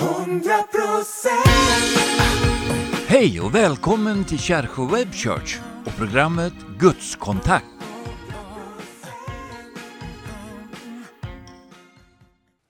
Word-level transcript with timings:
100% 0.00 1.28
Hej 3.06 3.40
och 3.40 3.54
välkommen 3.54 4.24
till 4.24 4.38
Kärsjö 4.38 4.86
Web 4.86 5.12
Church 5.12 5.58
och 5.86 5.96
programmet 5.96 6.52
Gudskontakt. 6.78 7.66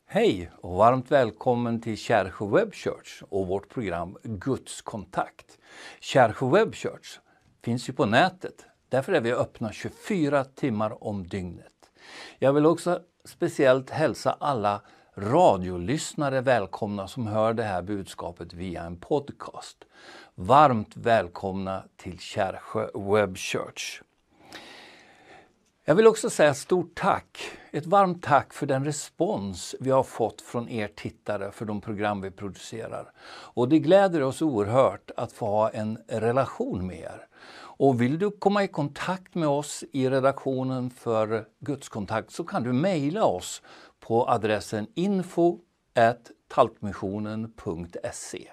Hej 0.06 0.50
och 0.56 0.76
varmt 0.76 1.10
välkommen 1.10 1.80
till 1.80 1.96
Kärsjö 1.96 2.46
Web 2.46 2.74
Church 2.74 3.22
och 3.28 3.46
vårt 3.46 3.68
program 3.68 4.16
Gudskontakt. 4.22 5.58
Kärsjö 6.00 6.50
Web 6.50 6.74
Church 6.74 7.18
finns 7.64 7.88
ju 7.88 7.92
på 7.92 8.06
nätet. 8.06 8.66
Därför 8.88 9.12
är 9.12 9.20
vi 9.20 9.32
öppna 9.32 9.72
24 9.72 10.44
timmar 10.44 11.04
om 11.04 11.26
dygnet. 11.26 11.66
Jag 12.38 12.52
vill 12.52 12.66
också 12.66 13.00
speciellt 13.24 13.90
hälsa 13.90 14.36
alla 14.40 14.82
radiolyssnare 15.14 16.40
välkomna 16.40 17.08
som 17.08 17.26
hör 17.26 17.54
det 17.54 17.62
här 17.62 17.82
budskapet 17.82 18.52
via 18.52 18.82
en 18.82 18.96
podcast. 18.96 19.76
Varmt 20.34 20.96
välkomna 20.96 21.84
till 21.96 22.18
Kärsjö 22.18 22.88
Web 22.94 23.36
Church. 23.36 24.02
Jag 25.84 25.94
vill 25.94 26.06
också 26.06 26.30
säga 26.30 26.54
stort 26.54 26.94
tack, 26.94 27.38
ett 27.70 27.86
varmt 27.86 28.22
tack 28.22 28.52
för 28.52 28.66
den 28.66 28.84
respons 28.84 29.74
vi 29.80 29.90
har 29.90 30.02
fått 30.02 30.40
från 30.40 30.68
er 30.68 30.88
tittare 30.88 31.52
för 31.52 31.64
de 31.64 31.80
program 31.80 32.20
vi 32.20 32.30
producerar. 32.30 33.12
Och 33.28 33.68
det 33.68 33.78
gläder 33.78 34.22
oss 34.22 34.42
oerhört 34.42 35.10
att 35.16 35.32
få 35.32 35.46
ha 35.46 35.70
en 35.70 35.98
relation 36.08 36.86
med 36.86 36.98
er. 36.98 37.26
Och 37.80 38.00
vill 38.00 38.18
du 38.18 38.30
komma 38.30 38.64
i 38.64 38.68
kontakt 38.68 39.34
med 39.34 39.48
oss 39.48 39.84
i 39.92 40.10
redaktionen 40.10 40.90
för 40.90 41.44
Gudskontakt 41.60 42.30
så 42.30 42.44
kan 42.44 42.62
du 42.62 42.72
mejla 42.72 43.24
oss 43.24 43.62
på 44.10 44.28
adressen 44.28 44.86
info 44.94 45.58
talkmissionen.se 46.48 48.48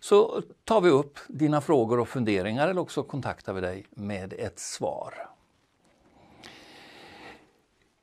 så 0.00 0.42
tar 0.64 0.80
vi 0.80 0.90
upp 0.90 1.18
dina 1.28 1.60
frågor 1.60 2.00
och 2.00 2.08
funderingar 2.08 2.68
eller 2.68 2.80
också 2.80 3.02
kontaktar 3.02 3.52
vi 3.52 3.60
dig 3.60 3.86
med 3.90 4.32
ett 4.32 4.58
svar. 4.58 5.14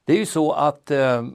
Det 0.05 0.13
är 0.13 0.17
ju 0.17 0.25
så 0.25 0.51
att 0.51 0.91
eh, 0.91 1.27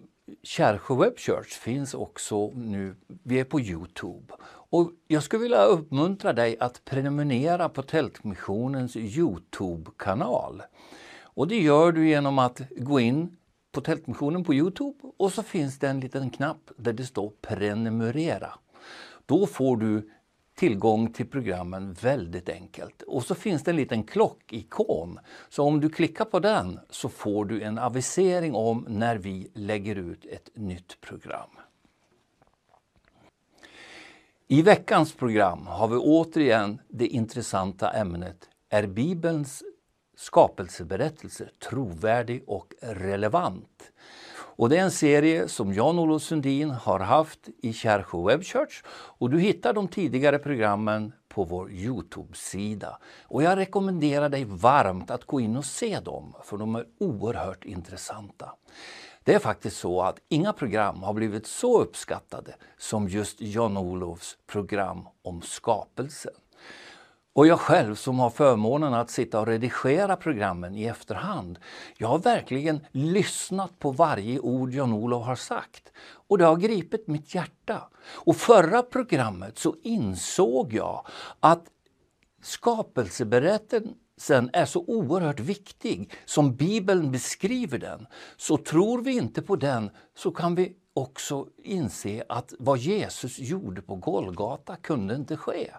Kärsjö 0.42 0.94
Web 0.94 1.18
Church 1.18 1.52
finns 1.52 1.94
också 1.94 2.50
nu, 2.50 2.96
vi 3.22 3.40
är 3.40 3.44
på 3.44 3.60
Youtube. 3.60 4.34
Och 4.48 4.90
jag 5.06 5.22
skulle 5.22 5.42
vilja 5.42 5.64
uppmuntra 5.64 6.32
dig 6.32 6.56
att 6.60 6.84
prenumerera 6.84 7.68
på 7.68 7.82
Tältmissionens 7.82 8.96
Youtube-kanal. 8.96 10.62
Och 11.22 11.48
det 11.48 11.58
gör 11.58 11.92
du 11.92 12.08
genom 12.08 12.38
att 12.38 12.60
gå 12.76 13.00
in 13.00 13.36
på 13.76 13.80
Tältmissionen 13.80 14.44
på 14.44 14.54
Youtube 14.54 14.98
och 15.16 15.32
så 15.32 15.42
finns 15.42 15.78
det 15.78 15.88
en 15.88 16.00
liten 16.00 16.30
knapp 16.30 16.70
där 16.76 16.92
det 16.92 17.06
står 17.06 17.32
prenumerera. 17.40 18.50
Då 19.26 19.46
får 19.46 19.76
du 19.76 20.10
tillgång 20.54 21.12
till 21.12 21.26
programmen 21.26 21.92
väldigt 21.92 22.48
enkelt. 22.48 23.02
Och 23.02 23.24
så 23.24 23.34
finns 23.34 23.62
det 23.62 23.70
en 23.70 23.76
liten 23.76 24.04
klockikon. 24.04 25.18
Så 25.48 25.64
om 25.64 25.80
du 25.80 25.90
klickar 25.90 26.24
på 26.24 26.40
den 26.40 26.80
så 26.90 27.08
får 27.08 27.44
du 27.44 27.62
en 27.62 27.78
avisering 27.78 28.54
om 28.54 28.86
när 28.88 29.16
vi 29.16 29.50
lägger 29.54 29.96
ut 29.96 30.24
ett 30.24 30.50
nytt 30.54 31.00
program. 31.00 31.50
I 34.48 34.62
veckans 34.62 35.12
program 35.12 35.66
har 35.66 35.88
vi 35.88 35.96
återigen 35.96 36.80
det 36.88 37.06
intressanta 37.06 37.90
ämnet 37.90 38.48
Är 38.68 38.86
Bibelns 38.86 39.62
skapelseberättelse 40.16 41.48
trovärdig 41.68 42.44
och 42.46 42.74
relevant? 42.80 43.92
Och 44.58 44.68
det 44.68 44.76
är 44.76 44.82
en 44.82 44.90
serie 44.90 45.48
som 45.48 45.72
Jan-Olof 45.72 46.22
Sundin 46.22 46.70
har 46.70 47.00
haft 47.00 47.48
i 47.62 47.72
Kärsjö 47.72 48.26
Web 48.26 48.44
Church 48.44 48.82
och 48.88 49.30
du 49.30 49.40
hittar 49.40 49.72
de 49.72 49.88
tidigare 49.88 50.38
programmen 50.38 51.12
på 51.28 51.44
vår 51.44 51.72
Youtube-sida. 51.72 52.98
Och 53.22 53.42
jag 53.42 53.56
rekommenderar 53.58 54.28
dig 54.28 54.44
varmt 54.44 55.10
att 55.10 55.24
gå 55.24 55.40
in 55.40 55.56
och 55.56 55.64
se 55.64 56.00
dem, 56.00 56.34
för 56.44 56.56
de 56.56 56.74
är 56.74 56.86
oerhört 56.98 57.64
intressanta. 57.64 58.54
Det 59.24 59.34
är 59.34 59.38
faktiskt 59.38 59.76
så 59.76 60.02
att 60.02 60.18
inga 60.28 60.52
program 60.52 61.02
har 61.02 61.12
blivit 61.12 61.46
så 61.46 61.80
uppskattade 61.80 62.54
som 62.78 63.08
just 63.08 63.40
Jan-Olofs 63.40 64.36
program 64.46 65.08
om 65.22 65.42
skapelsen. 65.42 66.34
Och 67.36 67.46
jag 67.46 67.60
själv 67.60 67.94
som 67.94 68.18
har 68.18 68.30
förmånen 68.30 68.94
att 68.94 69.10
sitta 69.10 69.40
och 69.40 69.46
redigera 69.46 70.16
programmen 70.16 70.74
i 70.74 70.84
efterhand, 70.84 71.58
jag 71.98 72.08
har 72.08 72.18
verkligen 72.18 72.86
lyssnat 72.92 73.78
på 73.78 73.90
varje 73.90 74.40
ord 74.40 74.72
Jan-Olof 74.72 75.26
har 75.26 75.36
sagt. 75.36 75.92
Och 76.28 76.38
det 76.38 76.44
har 76.44 76.56
gripit 76.56 77.06
mitt 77.06 77.34
hjärta. 77.34 77.88
Och 78.08 78.36
förra 78.36 78.82
programmet 78.82 79.58
så 79.58 79.74
insåg 79.82 80.72
jag 80.72 81.06
att 81.40 81.64
skapelseberättelsen 82.42 84.50
är 84.52 84.64
så 84.64 84.84
oerhört 84.86 85.40
viktig 85.40 86.12
som 86.24 86.56
Bibeln 86.56 87.12
beskriver 87.12 87.78
den. 87.78 88.06
Så 88.36 88.56
tror 88.56 89.02
vi 89.02 89.16
inte 89.16 89.42
på 89.42 89.56
den 89.56 89.90
så 90.14 90.30
kan 90.30 90.54
vi 90.54 90.76
också 90.94 91.46
inse 91.62 92.24
att 92.28 92.54
vad 92.58 92.78
Jesus 92.78 93.38
gjorde 93.38 93.82
på 93.82 93.94
Golgata 93.94 94.76
kunde 94.76 95.14
inte 95.14 95.36
ske. 95.36 95.70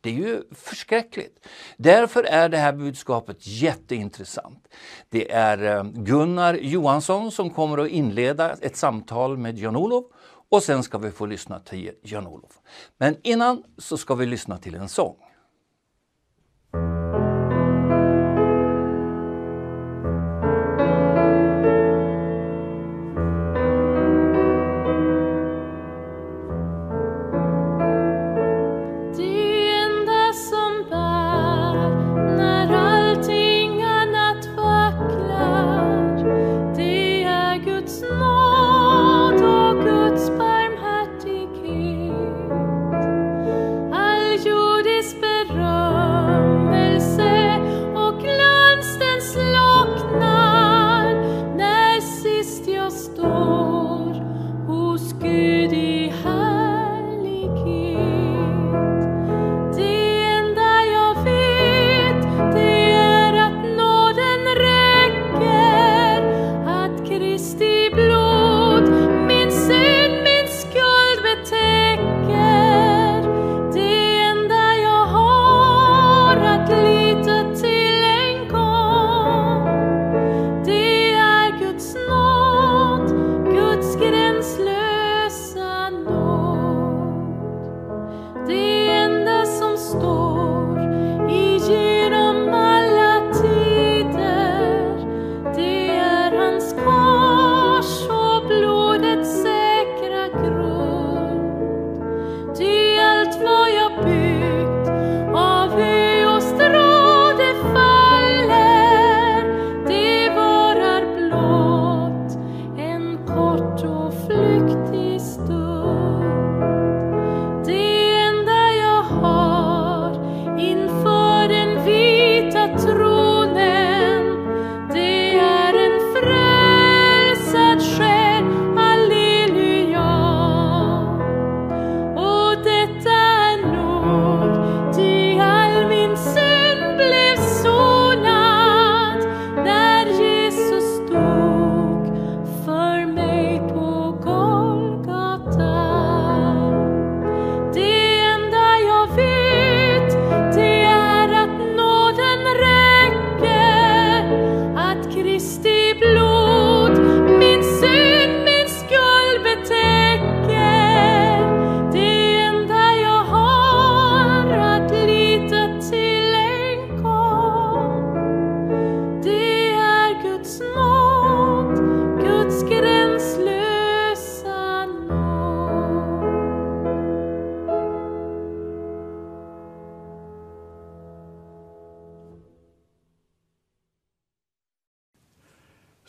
Det 0.00 0.10
är 0.10 0.14
ju 0.14 0.42
förskräckligt. 0.54 1.46
Därför 1.76 2.24
är 2.24 2.48
det 2.48 2.58
här 2.58 2.72
budskapet 2.72 3.36
jätteintressant. 3.40 4.68
Det 5.08 5.32
är 5.32 5.76
eh, 5.76 5.84
Gunnar 5.84 6.54
Johansson 6.54 7.32
som 7.32 7.50
kommer 7.50 7.78
att 7.78 7.88
inleda 7.88 8.52
ett 8.52 8.76
samtal 8.76 9.38
med 9.38 9.58
Jan-Olof 9.58 10.04
och 10.48 10.62
sen 10.62 10.82
ska 10.82 10.98
vi 10.98 11.10
få 11.10 11.26
lyssna 11.26 11.60
till 11.60 11.90
Jan-Olof. 12.02 12.52
Men 12.98 13.16
innan 13.22 13.62
så 13.78 13.96
ska 13.96 14.14
vi 14.14 14.26
lyssna 14.26 14.58
till 14.58 14.74
en 14.74 14.88
sång. 14.88 15.16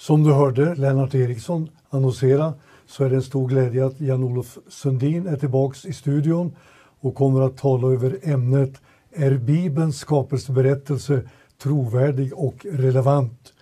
Som 0.07 0.23
du 0.23 0.33
hörde 0.33 0.75
Lennart 0.75 1.15
Eriksson 1.15 1.69
annonsera 1.89 2.53
så 2.85 3.03
är 3.03 3.09
det 3.09 3.15
en 3.15 3.21
stor 3.21 3.47
glädje 3.47 3.85
att 3.85 4.01
Jan-Olof 4.01 4.57
Sundin 4.67 5.27
är 5.27 5.37
tillbaks 5.37 5.85
i 5.85 5.93
studion 5.93 6.55
och 6.99 7.15
kommer 7.15 7.41
att 7.41 7.57
tala 7.57 7.87
över 7.87 8.19
ämnet 8.23 8.81
Är 9.11 9.37
Bibelns 9.37 9.97
skapelseberättelse 9.97 11.29
trovärdig 11.57 12.33
och 12.33 12.65
relevant? 12.71 13.53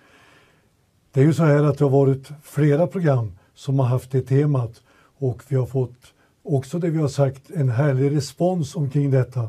Det 1.12 1.20
är 1.20 1.24
ju 1.24 1.34
så 1.34 1.44
här 1.44 1.64
att 1.64 1.78
det 1.78 1.84
har 1.84 1.90
varit 1.90 2.28
flera 2.42 2.86
program 2.86 3.32
som 3.54 3.78
har 3.78 3.86
haft 3.86 4.10
det 4.10 4.22
temat 4.22 4.82
och 5.18 5.42
vi 5.48 5.56
har 5.56 5.66
fått 5.66 5.98
också 6.42 6.78
det 6.78 6.90
vi 6.90 6.98
har 6.98 7.08
sagt 7.08 7.50
en 7.50 7.68
härlig 7.68 8.16
respons 8.16 8.76
omkring 8.76 9.10
detta. 9.10 9.48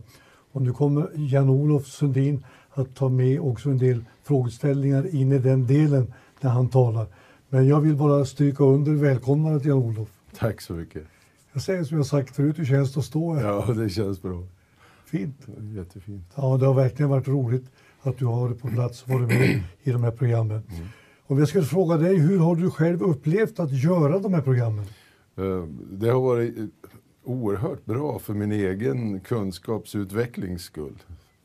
Och 0.51 0.61
nu 0.61 0.73
kommer 0.73 1.09
Jan-Olof 1.15 1.87
Sundin 1.87 2.45
att 2.69 2.95
ta 2.95 3.09
med 3.09 3.39
också 3.39 3.69
en 3.69 3.77
del 3.77 4.05
frågeställningar 4.23 5.15
in 5.15 5.31
i 5.31 5.39
den 5.39 5.67
delen 5.67 6.13
när 6.43 6.49
han 6.51 6.69
talar. 6.69 7.07
Men 7.49 7.67
jag 7.67 7.81
vill 7.81 7.95
bara 7.95 8.25
stryka 8.25 8.63
under 8.63 8.91
välkomnandet 8.91 9.65
Jan-Olof. 9.65 10.09
Tack 10.37 10.61
så 10.61 10.73
mycket. 10.73 11.03
Jag 11.53 11.61
säger 11.61 11.83
som 11.83 11.97
jag 11.97 12.05
sagt 12.05 12.35
förut, 12.35 12.59
hur 12.59 12.65
känns 12.65 12.93
det 12.93 12.99
att 12.99 13.05
stå 13.05 13.33
här? 13.33 13.43
Ja, 13.47 13.73
det 13.73 13.89
känns 13.89 14.21
bra. 14.21 14.43
Fint. 15.05 15.47
Jättefint. 15.75 16.23
Ja, 16.35 16.57
det 16.57 16.65
har 16.65 16.73
verkligen 16.73 17.09
varit 17.09 17.27
roligt 17.27 17.65
att 18.01 18.17
du 18.17 18.25
har 18.25 18.49
på 18.49 18.67
plats 18.67 19.03
och 19.03 19.09
varit 19.09 19.27
med 19.27 19.63
i 19.83 19.91
de 19.91 20.03
här 20.03 20.11
programmen. 20.11 20.63
Mm. 20.71 20.87
Och 21.27 21.41
jag 21.41 21.47
skulle 21.47 21.63
fråga 21.65 21.97
dig, 21.97 22.15
hur 22.17 22.39
har 22.39 22.55
du 22.55 22.71
själv 22.71 23.01
upplevt 23.03 23.59
att 23.59 23.71
göra 23.83 24.19
de 24.19 24.33
här 24.33 24.41
programmen? 24.41 24.85
Eh, 25.37 25.63
Det 25.91 26.09
har 26.09 26.21
varit 26.21 26.55
oerhört 27.23 27.85
bra 27.85 28.19
för 28.19 28.33
min 28.33 28.51
egen 28.51 29.19
kunskapsutvecklings 29.19 30.61
skull. 30.63 30.95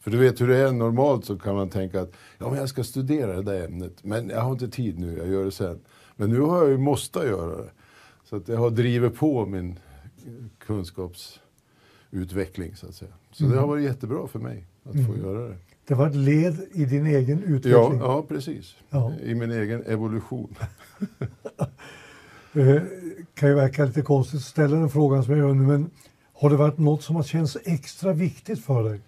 För 0.02 0.10
du 0.10 0.18
vet 0.18 0.40
hur 0.40 0.48
det 0.48 0.56
är 0.56 0.72
normalt 0.72 1.24
så 1.24 1.38
kan 1.38 1.54
man 1.54 1.70
tänka 1.70 2.00
att 2.00 2.12
ja, 2.38 2.50
men 2.50 2.58
jag 2.58 2.68
ska 2.68 2.84
studera 2.84 3.36
det 3.36 3.42
där 3.42 3.64
ämnet, 3.64 4.04
men 4.04 4.28
jag 4.28 4.40
har 4.40 4.52
inte 4.52 4.68
tid 4.68 4.98
nu, 4.98 5.18
jag 5.18 5.28
gör 5.28 5.44
det 5.44 5.52
sen. 5.52 5.80
Men 6.16 6.30
nu 6.30 6.40
har 6.40 6.58
jag 6.58 6.68
ju 6.70 6.78
måste 6.78 7.18
göra 7.18 7.56
det. 7.56 7.70
Så 8.24 8.36
att 8.36 8.46
det 8.46 8.56
har 8.56 8.70
drivit 8.70 9.16
på 9.18 9.46
min 9.46 9.78
kunskapsutveckling 10.58 12.76
så 12.76 12.86
att 12.86 12.94
säga. 12.94 13.12
Så 13.32 13.44
det 13.44 13.58
har 13.58 13.66
varit 13.66 13.84
jättebra 13.84 14.26
för 14.26 14.38
mig 14.38 14.64
att 14.84 15.06
få 15.06 15.16
göra 15.16 15.48
det. 15.48 15.56
Det 15.86 15.94
var 15.94 16.06
ett 16.06 16.14
led 16.16 16.56
i 16.72 16.84
din 16.84 17.06
egen 17.06 17.42
Ja, 17.46 17.52
utveckling. 17.54 17.98
ja 18.00 18.24
precis. 18.28 18.76
Ja. 18.90 19.12
I 19.22 19.34
min 19.34 19.50
egen 19.50 19.82
evolution. 19.86 20.54
Eh, 22.54 22.82
kan 23.34 23.48
ju 23.48 23.54
verka 23.54 23.84
lite 23.84 24.02
konstigt 24.02 24.38
att 24.38 24.44
ställa 24.44 24.76
den 24.76 24.88
frågan 24.88 25.24
som 25.24 25.32
jag 25.38 25.48
gör 25.48 25.54
nu, 25.54 25.66
men 25.66 25.90
har 26.32 26.50
det 26.50 26.56
varit 26.56 26.78
något 26.78 27.02
som 27.02 27.16
har 27.16 27.22
känts 27.22 27.56
extra 27.64 28.12
viktigt 28.12 28.64
för 28.64 28.84
dig? 28.84 29.00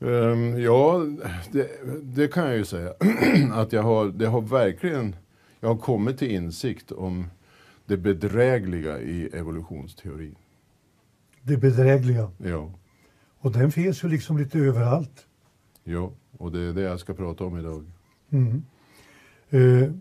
Ehm, 0.00 0.60
ja, 0.60 1.06
det, 1.52 1.68
det 2.02 2.28
kan 2.28 2.44
jag 2.46 2.56
ju 2.56 2.64
säga. 2.64 2.94
att 3.52 3.72
jag 3.72 3.82
har, 3.82 4.06
det 4.06 4.26
har 4.26 4.40
verkligen, 4.40 5.16
jag 5.60 5.68
har 5.68 5.76
kommit 5.76 6.18
till 6.18 6.30
insikt 6.30 6.92
om 6.92 7.26
det 7.86 7.96
bedrägliga 7.96 9.00
i 9.00 9.26
evolutionsteorin. 9.32 10.36
Det 11.42 11.56
bedrägliga. 11.56 12.30
Ja, 12.38 12.70
Och 13.38 13.52
den 13.52 13.72
finns 13.72 14.04
ju 14.04 14.08
liksom 14.08 14.38
lite 14.38 14.58
överallt. 14.58 15.26
ja, 15.84 16.12
och 16.38 16.52
det 16.52 16.60
är 16.60 16.72
det 16.72 16.80
jag 16.82 17.00
ska 17.00 17.14
prata 17.14 17.44
om 17.44 17.58
idag. 17.58 17.90
Mm. 18.30 18.62
Eh, 19.50 19.92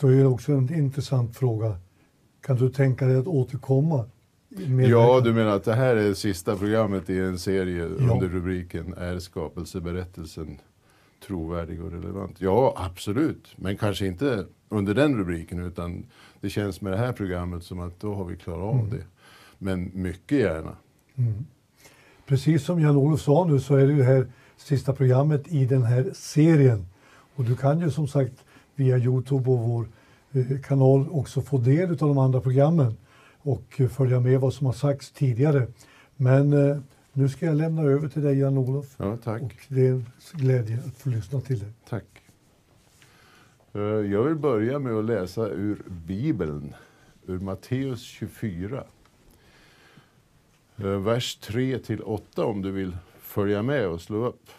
då 0.00 0.08
är 0.08 0.16
det 0.16 0.26
också 0.26 0.52
en 0.52 0.74
intressant 0.74 1.36
fråga. 1.36 1.76
Kan 2.40 2.56
du 2.56 2.70
tänka 2.70 3.06
dig 3.06 3.16
att 3.16 3.26
återkomma? 3.26 4.04
Ja, 4.88 5.20
du 5.24 5.32
menar 5.32 5.50
att 5.56 5.64
det 5.64 5.74
här 5.74 5.96
är 5.96 6.14
sista 6.14 6.56
programmet 6.56 7.10
i 7.10 7.18
en 7.18 7.38
serie 7.38 7.88
Ja. 7.98 8.12
under 8.12 8.28
rubriken 8.28 8.94
Är 8.94 9.18
skapelseberättelsen 9.18 10.58
trovärdig 11.26 11.82
och 11.84 11.92
relevant? 11.92 12.40
Ja, 12.40 12.74
absolut. 12.76 13.48
Men 13.56 13.76
kanske 13.76 14.06
inte 14.06 14.46
under 14.68 14.94
den 14.94 15.16
rubriken 15.18 15.66
utan 15.66 16.06
det 16.40 16.50
känns 16.50 16.80
med 16.80 16.92
det 16.92 16.96
här 16.98 17.12
programmet 17.12 17.62
som 17.64 17.80
att 17.80 18.00
då 18.00 18.14
har 18.14 18.24
vi 18.24 18.36
klarat 18.36 18.74
av 18.80 18.90
det. 18.90 19.04
Men 19.58 19.90
mycket 19.94 20.38
gärna. 20.38 20.76
Precis 22.26 22.64
som 22.64 22.80
Jan-Olof 22.80 23.20
sa 23.20 23.44
nu 23.44 23.60
så 23.60 23.76
är 23.76 23.86
det 23.86 24.04
här 24.04 24.26
sista 24.56 24.92
programmet 24.92 25.48
i 25.48 25.66
den 25.66 25.82
här 25.82 26.10
serien. 26.14 26.86
Och 27.36 27.44
du 27.44 27.56
kan 27.56 27.80
ju 27.80 27.90
som 27.90 28.08
sagt 28.08 28.44
via 28.74 28.98
Youtube 28.98 29.50
och 29.50 29.58
vår 29.58 29.86
eh, 30.32 30.60
kanal 30.64 31.06
också 31.10 31.40
få 31.42 31.58
del 31.58 31.90
av 31.90 31.96
de 31.96 32.18
andra 32.18 32.40
programmen 32.40 32.94
och 33.42 33.80
följa 33.90 34.20
med 34.20 34.40
vad 34.40 34.54
som 34.54 34.66
har 34.66 34.74
sagts 34.74 35.10
tidigare. 35.10 35.66
Men 36.16 36.52
eh, 36.70 36.76
nu 37.12 37.28
ska 37.28 37.46
jag 37.46 37.56
lämna 37.56 37.82
över 37.82 38.08
till 38.08 38.22
dig 38.22 38.38
Jan-Olof 38.38 38.94
Ja, 38.96 39.16
tack. 39.24 39.42
och 39.42 39.52
det 39.68 39.86
är 39.86 39.92
en 39.92 40.06
glädje 40.32 40.78
att 40.86 40.96
få 40.96 41.08
lyssna 41.08 41.40
till 41.40 41.58
dig. 41.58 41.68
Tack. 41.88 42.04
Eh, 43.74 43.80
Jag 43.82 44.22
vill 44.24 44.34
börja 44.36 44.78
med 44.78 44.92
att 44.92 45.04
läsa 45.04 45.48
ur 45.48 45.82
Bibeln, 45.88 46.74
ur 47.26 47.38
Matteus 47.38 48.02
24. 48.02 48.84
Eh, 50.76 50.84
Vers 50.84 51.36
3 51.36 51.78
till 51.78 52.02
8 52.02 52.44
om 52.44 52.62
du 52.62 52.70
vill 52.70 52.96
följa 53.20 53.62
med 53.62 53.88
och 53.88 54.00
slå 54.00 54.26
upp. 54.26 54.50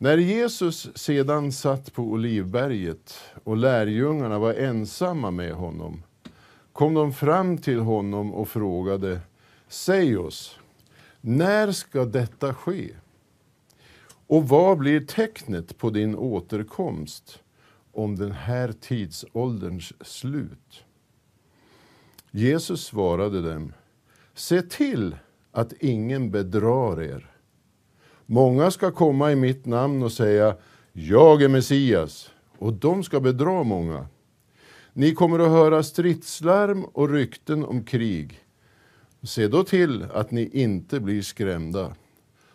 När 0.00 0.18
Jesus 0.18 0.96
sedan 0.96 1.52
satt 1.52 1.92
på 1.92 2.02
Olivberget 2.02 3.14
och 3.44 3.56
lärjungarna 3.56 4.38
var 4.38 4.54
ensamma 4.54 5.30
med 5.30 5.52
honom 5.52 6.02
kom 6.78 6.94
de 6.94 7.12
fram 7.12 7.58
till 7.58 7.78
honom 7.78 8.34
och 8.34 8.48
frågade 8.48 9.20
Säg 9.68 10.18
oss, 10.18 10.58
när 11.20 11.72
ska 11.72 12.04
detta 12.04 12.54
ske? 12.54 12.90
Och 14.26 14.48
vad 14.48 14.78
blir 14.78 15.00
tecknet 15.00 15.78
på 15.78 15.90
din 15.90 16.16
återkomst 16.16 17.42
om 17.92 18.16
den 18.16 18.32
här 18.32 18.72
tidsålderns 18.72 19.92
slut? 20.00 20.84
Jesus 22.30 22.84
svarade 22.84 23.42
dem, 23.52 23.72
se 24.34 24.62
till 24.62 25.16
att 25.52 25.72
ingen 25.72 26.30
bedrar 26.30 27.02
er. 27.02 27.30
Många 28.26 28.70
ska 28.70 28.90
komma 28.90 29.32
i 29.32 29.36
mitt 29.36 29.66
namn 29.66 30.02
och 30.02 30.12
säga, 30.12 30.56
jag 30.92 31.42
är 31.42 31.48
Messias, 31.48 32.30
och 32.58 32.72
de 32.72 33.04
ska 33.04 33.20
bedra 33.20 33.62
många. 33.62 34.06
Ni 34.98 35.14
kommer 35.14 35.38
att 35.38 35.50
höra 35.50 35.82
stridslarm 35.82 36.84
och 36.84 37.10
rykten 37.10 37.64
om 37.64 37.84
krig. 37.84 38.40
Se 39.22 39.48
då 39.48 39.64
till 39.64 40.02
att 40.02 40.30
ni 40.30 40.48
inte 40.52 41.00
blir 41.00 41.22
skrämda. 41.22 41.94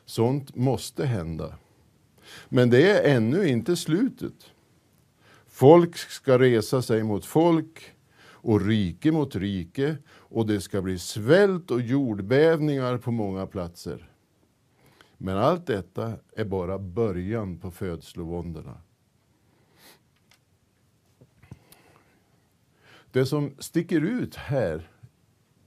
Sånt 0.06 0.56
måste 0.56 1.06
hända. 1.06 1.58
Men 2.50 2.70
det 2.70 2.92
är 2.92 3.16
ännu 3.16 3.48
inte 3.48 3.76
slutet. 3.76 4.34
Folk 5.48 5.98
ska 5.98 6.40
resa 6.40 6.82
sig 6.82 7.04
mot 7.04 7.26
folk 7.26 7.92
och 8.26 8.66
rike 8.66 9.12
mot 9.12 9.36
rike 9.36 9.96
och 10.10 10.48
det 10.48 10.62
ska 10.62 10.82
bli 10.82 11.00
svält 11.00 11.72
och 11.72 11.82
jordbävningar 11.82 12.98
på 12.98 13.12
många 13.12 13.48
platser. 13.48 14.10
Men 15.18 15.38
allt 15.38 15.66
detta 15.68 16.14
är 16.36 16.46
bara 16.46 16.80
början 16.80 17.60
på 17.60 17.72
födslovåndorna. 17.72 18.78
Det 23.14 23.26
som 23.26 23.56
sticker 23.60 24.02
ut 24.02 24.36
här, 24.36 24.90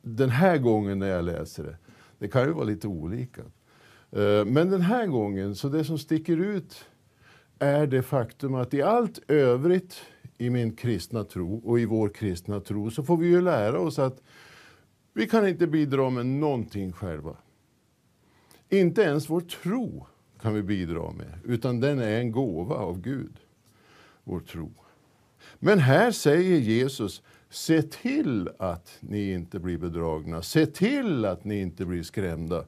den 0.03 0.31
här 0.31 0.59
gången 0.59 0.99
när 0.99 1.09
jag 1.09 1.25
läser 1.25 1.65
det, 1.65 1.77
det 2.19 2.29
kan 2.29 2.47
ju 2.47 2.53
vara 2.53 2.65
lite 2.65 2.89
olika. 2.89 3.43
Eh, 4.11 4.45
men 4.45 4.71
den 4.71 4.81
här 4.81 5.07
gången, 5.07 5.55
så 5.55 5.69
det 5.69 5.85
som 5.85 5.99
sticker 5.99 6.37
ut 6.37 6.85
är 7.59 7.87
det 7.87 8.03
faktum 8.03 8.55
att 8.55 8.75
i 8.75 8.83
allt 8.83 9.31
övrigt 9.31 10.03
i 10.39 10.51
min 10.51 10.77
kristna 10.77 11.25
tro 11.25 11.59
och 11.65 11.81
i 11.81 11.85
vår 11.85 12.09
kristna 12.09 12.61
tro 12.61 12.91
så 12.91 13.03
får 13.03 13.17
vi 13.17 13.27
ju 13.27 13.41
lära 13.41 13.79
oss 13.79 13.99
att 13.99 14.23
vi 15.13 15.27
kan 15.27 15.49
inte 15.49 15.67
bidra 15.67 16.11
med 16.11 16.27
någonting 16.27 16.93
själva. 16.93 17.37
Inte 18.69 19.03
ens 19.03 19.31
vår 19.31 19.41
tro 19.41 20.07
kan 20.41 20.55
vi 20.55 20.63
bidra 20.63 21.13
med, 21.13 21.41
utan 21.45 21.81
den 21.81 21.99
är 21.99 22.21
en 22.21 22.33
gåva 22.33 22.75
av 22.75 23.01
Gud, 23.01 23.37
vår 24.25 24.41
tro. 24.41 24.73
Men 25.59 25.79
här 25.79 26.11
säger 26.11 26.59
Jesus, 26.59 27.23
se 27.51 27.83
till 27.83 28.51
att 28.59 28.99
ni 29.01 29.33
inte 29.33 29.59
blir 29.59 29.79
bedragna, 29.79 30.43
se 30.43 30.67
till 30.67 31.25
att 31.25 31.45
ni 31.45 31.61
inte 31.61 31.85
blir 31.85 32.03
skrämda. 32.03 32.65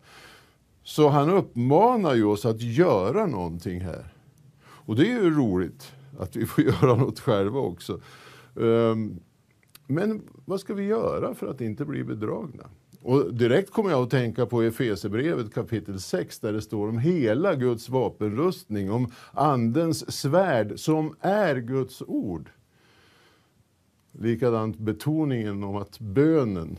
Så 0.83 1.09
han 1.09 1.31
uppmanar 1.31 2.15
ju 2.15 2.25
oss 2.25 2.45
att 2.45 2.63
göra 2.63 3.27
någonting 3.27 3.81
här. 3.81 4.15
Och 4.61 4.97
det 4.97 5.03
är 5.03 5.23
ju 5.23 5.35
roligt 5.35 5.93
att 6.19 6.37
vi 6.37 6.47
får 6.47 6.65
göra 6.83 6.95
något 6.95 7.21
själva 7.21 7.61
också. 7.61 8.01
Ehm, 8.61 9.21
men 9.87 10.23
vad 10.45 10.61
ska 10.61 10.75
vi 10.75 10.85
göra 10.85 11.35
för 11.35 11.47
att 11.47 11.61
inte 11.61 11.85
bli 11.85 12.05
bedragna? 12.05 12.65
Och 13.03 13.35
direkt 13.35 13.71
kommer 13.71 13.91
jag 13.91 14.03
att 14.03 14.11
tänka 14.11 14.47
på 14.47 14.63
Efesebrevet 14.63 15.55
kapitel 15.55 16.01
6 16.01 16.41
där 16.41 16.53
det 16.53 16.63
står 16.63 16.89
om 16.89 16.99
hela 16.99 17.55
Guds 17.55 17.89
vapenrustning, 17.89 18.91
om 18.91 19.13
andens 19.33 20.21
svärd 20.21 20.79
som 20.79 21.17
är 21.21 21.57
Guds 21.57 22.03
ord. 22.07 22.51
Likadant 24.13 24.79
betoningen 24.79 25.65
om 25.65 25.77
att 25.77 25.99
bönen 25.99 26.79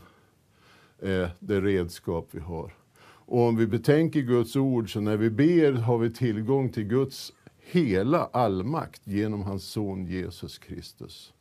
är 0.98 1.30
det 1.40 1.60
redskap 1.60 2.28
vi 2.30 2.40
har. 2.40 2.74
Och 3.02 3.48
om 3.48 3.56
vi 3.56 3.66
betänker 3.66 4.20
Guds 4.20 4.56
ord 4.56 4.92
så 4.92 5.00
när 5.00 5.16
vi 5.16 5.30
ber 5.30 5.72
har 5.72 5.98
vi 5.98 6.10
tillgång 6.10 6.68
till 6.68 6.84
Guds 6.84 7.32
hela 7.58 8.24
allmakt 8.24 9.00
genom 9.04 9.42
hans 9.42 9.64
son 9.64 10.06
Jesus 10.06 10.58
Kristus. 10.58 11.32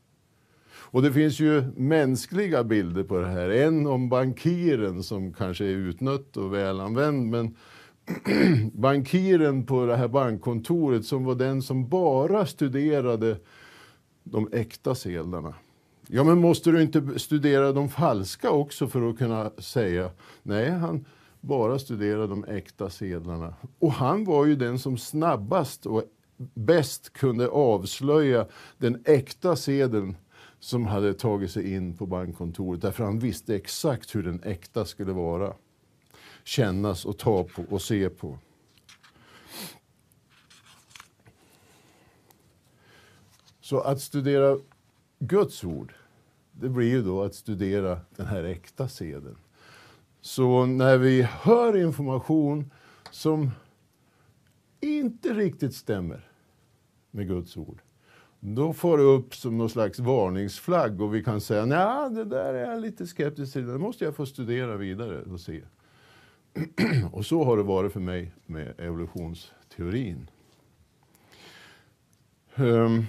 Och 0.92 1.02
det 1.02 1.14
finns 1.14 1.40
ju 1.40 1.64
mänskliga 1.76 2.64
bilder 2.64 3.04
på 3.04 3.18
det 3.18 3.28
här. 3.28 3.50
En 3.50 3.88
om 3.88 4.10
bankiren 4.10 5.04
som 5.04 5.34
kanske 5.34 5.66
är 5.66 5.76
utnött 5.76 6.38
och 6.38 6.54
välanvänd, 6.54 7.30
men 7.30 7.56
bankiren 8.74 9.66
på 9.66 9.86
det 9.86 9.96
här 9.96 10.08
bankkontoret 10.08 11.06
som 11.06 11.24
var 11.24 11.36
den 11.36 11.62
som 11.62 11.90
bara 11.90 12.46
studerade 12.46 13.38
de 14.24 14.50
äkta 14.54 14.96
sedlarna. 14.96 15.54
Ja, 16.12 16.24
men 16.24 16.38
måste 16.38 16.72
du 16.72 16.82
inte 16.82 17.20
studera 17.20 17.72
de 17.72 17.90
falska 17.90 18.52
också 18.52 18.88
för 18.88 19.10
att 19.10 19.18
kunna 19.18 19.52
säga? 19.58 20.12
Nej, 20.44 20.70
han 20.70 21.06
bara 21.42 21.80
studerade 21.80 22.28
de 22.28 22.44
äkta 22.44 22.90
sedlarna. 22.90 23.54
Och 23.80 23.92
han 23.92 24.26
var 24.26 24.46
ju 24.46 24.56
den 24.56 24.80
som 24.80 24.98
snabbast 24.98 25.86
och 25.86 26.04
bäst 26.54 27.14
kunde 27.14 27.48
avslöja 27.48 28.48
den 28.78 29.04
äkta 29.06 29.56
sedeln 29.56 30.18
som 30.60 30.86
hade 30.86 31.14
tagit 31.14 31.52
sig 31.52 31.74
in 31.74 31.98
på 31.98 32.06
bankkontoret. 32.06 32.82
Därför 32.82 33.04
han 33.04 33.20
visste 33.20 33.56
exakt 33.56 34.16
hur 34.16 34.24
den 34.24 34.44
äkta 34.44 34.86
skulle 34.86 35.12
vara. 35.12 35.54
Kännas 36.44 37.06
och 37.06 37.18
ta 37.18 37.44
på 37.44 37.64
och 37.70 37.82
se 37.82 38.10
på. 38.10 38.40
Så 43.62 43.80
att 43.80 44.02
studera 44.02 44.58
Guds 45.20 45.64
ord, 45.64 45.94
det 46.62 46.70
blir 46.70 46.90
ju 46.90 47.02
då 47.02 47.24
att 47.24 47.36
studera 47.36 48.00
den 48.16 48.26
här 48.26 48.44
äkta 48.44 48.88
seden. 48.88 49.38
Så 50.22 50.66
när 50.66 50.98
vi 50.98 51.22
hör 51.22 51.78
information 51.78 52.72
som 53.12 53.52
inte 54.82 55.34
riktigt 55.34 55.76
stämmer 55.76 56.30
med 57.12 57.28
Guds 57.28 57.58
ord, 57.58 57.82
då 58.40 58.74
får 58.74 58.98
det 58.98 59.04
upp 59.04 59.36
som 59.36 59.58
någon 59.58 59.70
slags 59.70 60.00
varningsflagg 60.00 61.02
och 61.02 61.16
vi 61.16 61.24
kan 61.24 61.42
säga 61.42 61.66
nej, 61.66 62.10
det 62.10 62.26
där 62.26 62.54
är 62.54 62.72
jag 62.72 62.82
lite 62.82 63.08
skeptisk 63.08 63.54
till, 63.54 63.68
det 63.68 63.78
måste 63.78 64.06
jag 64.06 64.16
få 64.16 64.26
studera 64.26 64.78
vidare 64.78 65.22
och 65.22 65.40
se. 65.40 65.62
och 67.12 67.26
så 67.26 67.44
har 67.44 67.58
det 67.58 67.64
varit 67.64 67.94
för 67.94 68.00
mig 68.00 68.32
med 68.46 68.74
evolutionsteorin. 68.80 70.30
Um, 72.56 73.06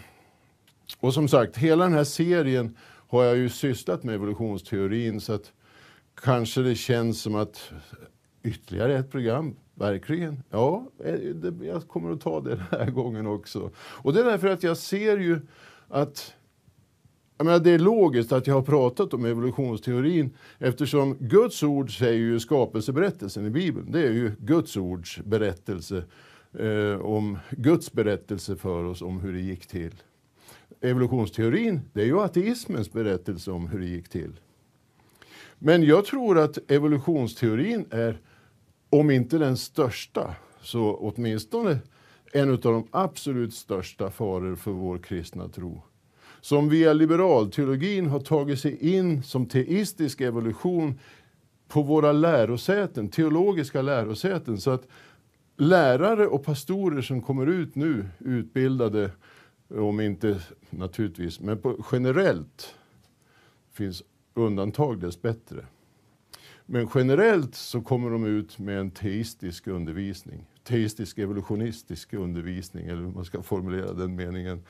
och 1.00 1.14
som 1.14 1.28
sagt, 1.28 1.56
hela 1.56 1.84
den 1.84 1.92
här 1.92 2.04
serien 2.04 2.76
har 3.10 3.24
jag 3.24 3.36
ju 3.36 3.48
sysslat 3.48 4.04
med 4.04 4.14
evolutionsteorin 4.14 5.20
så 5.20 5.32
att 5.32 5.52
kanske 6.14 6.62
det 6.62 6.74
känns 6.74 7.22
som 7.22 7.34
att 7.34 7.72
ytterligare 8.42 8.98
ett 8.98 9.10
program, 9.10 9.56
verkligen. 9.74 10.42
Ja, 10.50 10.86
eh, 11.04 11.14
det, 11.14 11.66
jag 11.66 11.88
kommer 11.88 12.12
att 12.12 12.20
ta 12.20 12.40
det 12.40 12.50
den 12.70 12.80
här 12.80 12.90
gången 12.90 13.26
också. 13.26 13.70
Och 13.76 14.12
det 14.12 14.20
är 14.20 14.24
därför 14.24 14.48
att 14.48 14.62
jag 14.62 14.76
ser 14.76 15.18
ju 15.18 15.40
att 15.88 16.34
jag 17.36 17.44
menar, 17.44 17.58
det 17.58 17.70
är 17.70 17.78
logiskt 17.78 18.32
att 18.32 18.46
jag 18.46 18.54
har 18.54 18.62
pratat 18.62 19.14
om 19.14 19.24
evolutionsteorin 19.24 20.36
eftersom 20.58 21.16
Guds 21.20 21.62
ord 21.62 21.98
säger 21.98 22.18
ju 22.18 22.40
skapelseberättelsen 22.40 23.46
i 23.46 23.50
Bibeln. 23.50 23.92
Det 23.92 24.00
är 24.00 24.12
ju 24.12 24.32
Guds 24.38 24.76
ords 24.76 25.20
berättelse 25.24 26.04
eh, 26.58 27.00
om 27.00 27.38
Guds 27.50 27.92
berättelse 27.92 28.56
för 28.56 28.84
oss 28.84 29.02
om 29.02 29.20
hur 29.20 29.32
det 29.32 29.40
gick 29.40 29.66
till 29.66 29.94
evolutionsteorin, 30.80 31.80
det 31.92 32.02
är 32.02 32.06
ju 32.06 32.20
ateismens 32.20 32.92
berättelse 32.92 33.50
om 33.50 33.68
hur 33.68 33.78
det 33.78 33.86
gick 33.86 34.08
till. 34.08 34.32
Men 35.58 35.82
jag 35.82 36.04
tror 36.04 36.38
att 36.38 36.70
evolutionsteorin 36.70 37.84
är, 37.90 38.20
om 38.90 39.10
inte 39.10 39.38
den 39.38 39.56
största, 39.56 40.34
så 40.62 40.94
åtminstone 40.94 41.78
en 42.32 42.50
av 42.50 42.58
de 42.58 42.88
absolut 42.90 43.54
största 43.54 44.10
faror 44.10 44.56
för 44.56 44.70
vår 44.70 44.98
kristna 44.98 45.48
tro. 45.48 45.82
Som 46.40 46.68
via 46.68 46.92
liberalteologin 46.92 48.06
har 48.06 48.20
tagit 48.20 48.60
sig 48.60 48.94
in 48.94 49.22
som 49.22 49.46
teistisk 49.46 50.20
evolution 50.20 50.98
på 51.68 51.82
våra 51.82 52.12
lärosäten, 52.12 53.08
teologiska 53.08 53.82
lärosäten. 53.82 54.58
Så 54.60 54.70
att 54.70 54.86
lärare 55.56 56.26
och 56.26 56.44
pastorer 56.44 57.02
som 57.02 57.22
kommer 57.22 57.46
ut 57.46 57.74
nu 57.74 58.08
utbildade 58.18 59.10
om 59.70 60.00
inte 60.00 60.40
naturligtvis, 60.70 61.40
men 61.40 61.58
på, 61.58 61.84
generellt 61.92 62.74
finns 63.72 64.02
undantag 64.34 65.00
dess 65.00 65.22
bättre. 65.22 65.66
Men 66.66 66.88
generellt 66.94 67.54
så 67.54 67.80
kommer 67.80 68.10
de 68.10 68.24
ut 68.24 68.58
med 68.58 68.78
en 68.78 68.90
teistisk 68.90 69.66
undervisning. 69.66 70.44
Teistisk 70.64 71.18
evolutionistisk 71.18 72.12
undervisning, 72.14 72.86
eller 72.86 73.02
hur 73.02 73.10
man 73.10 73.24
ska 73.24 73.42
formulera 73.42 73.92
den 73.92 74.16
meningen. 74.16 74.62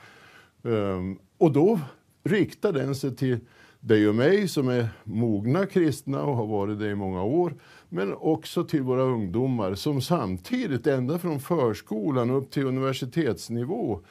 Um, 0.61 1.19
och 1.37 1.51
då 1.51 1.79
riktar 2.23 2.73
den 2.73 2.95
sig 2.95 3.15
till 3.15 3.39
dig 3.79 4.09
och 4.09 4.15
mig 4.15 4.47
som 4.47 4.69
är 4.69 4.89
mogna 5.03 5.65
kristna 5.65 6.23
och 6.23 6.35
har 6.35 6.45
varit 6.45 6.79
det 6.79 6.89
i 6.89 6.95
många 6.95 7.23
år. 7.23 7.55
Men 7.89 8.13
också 8.13 8.63
till 8.63 8.81
våra 8.81 9.01
ungdomar 9.01 9.75
som 9.75 10.01
samtidigt, 10.01 10.87
ända 10.87 11.19
från 11.19 11.39
förskolan 11.39 12.29
upp 12.29 12.51
till 12.51 12.65
universitetsnivå, 12.65 14.01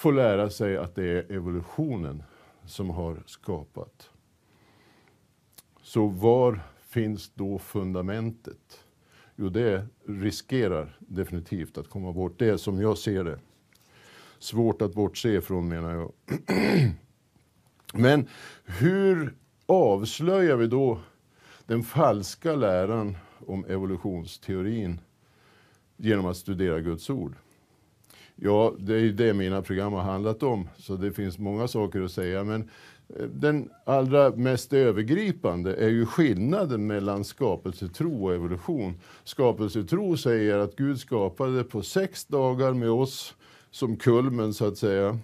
får 0.00 0.12
lära 0.12 0.50
sig 0.50 0.76
att 0.76 0.94
det 0.94 1.04
är 1.04 1.32
evolutionen 1.32 2.22
som 2.64 2.90
har 2.90 3.22
skapat. 3.26 4.10
Så 5.82 6.06
var 6.06 6.60
finns 6.80 7.30
då 7.34 7.58
fundamentet? 7.58 8.84
Jo, 9.36 9.48
det 9.48 9.86
riskerar 10.06 10.96
definitivt 10.98 11.78
att 11.78 11.88
komma 11.88 12.12
bort. 12.12 12.38
Det 12.38 12.48
är 12.48 12.56
som 12.56 12.80
jag 12.80 12.98
ser 12.98 13.24
det. 13.24 13.38
Svårt 14.38 14.82
att 14.82 14.94
bortse 14.94 15.28
ifrån 15.28 15.68
menar 15.68 15.94
jag. 15.94 16.12
Men 17.94 18.28
hur 18.64 19.34
avslöjar 19.66 20.56
vi 20.56 20.66
då 20.66 21.00
den 21.66 21.82
falska 21.82 22.54
läran 22.54 23.16
om 23.46 23.64
evolutionsteorin 23.64 25.00
genom 25.96 26.26
att 26.26 26.36
studera 26.36 26.80
Guds 26.80 27.10
ord? 27.10 27.34
Ja, 28.42 28.74
det 28.78 28.94
är 28.94 28.98
ju 28.98 29.12
det 29.12 29.34
mina 29.34 29.62
program 29.62 29.92
har 29.92 30.02
handlat 30.02 30.42
om, 30.42 30.68
så 30.76 30.96
det 30.96 31.12
finns 31.12 31.38
många 31.38 31.68
saker 31.68 32.00
att 32.00 32.12
säga. 32.12 32.44
Men 32.44 32.70
eh, 33.16 33.24
den 33.26 33.70
allra 33.84 34.30
mest 34.30 34.72
övergripande 34.72 35.74
är 35.74 35.88
ju 35.88 36.06
skillnaden 36.06 36.86
mellan 36.86 37.24
skapelsetro 37.24 38.24
och 38.24 38.34
evolution. 38.34 38.94
Skapelsetro 39.24 40.16
säger 40.16 40.58
att 40.58 40.76
Gud 40.76 41.00
skapade 41.00 41.64
på 41.64 41.82
sex 41.82 42.24
dagar 42.24 42.72
med 42.72 42.90
oss 42.90 43.34
som 43.70 43.96
kulmen, 43.96 44.54
så 44.54 44.66
att 44.66 44.78
säga. 44.78 45.18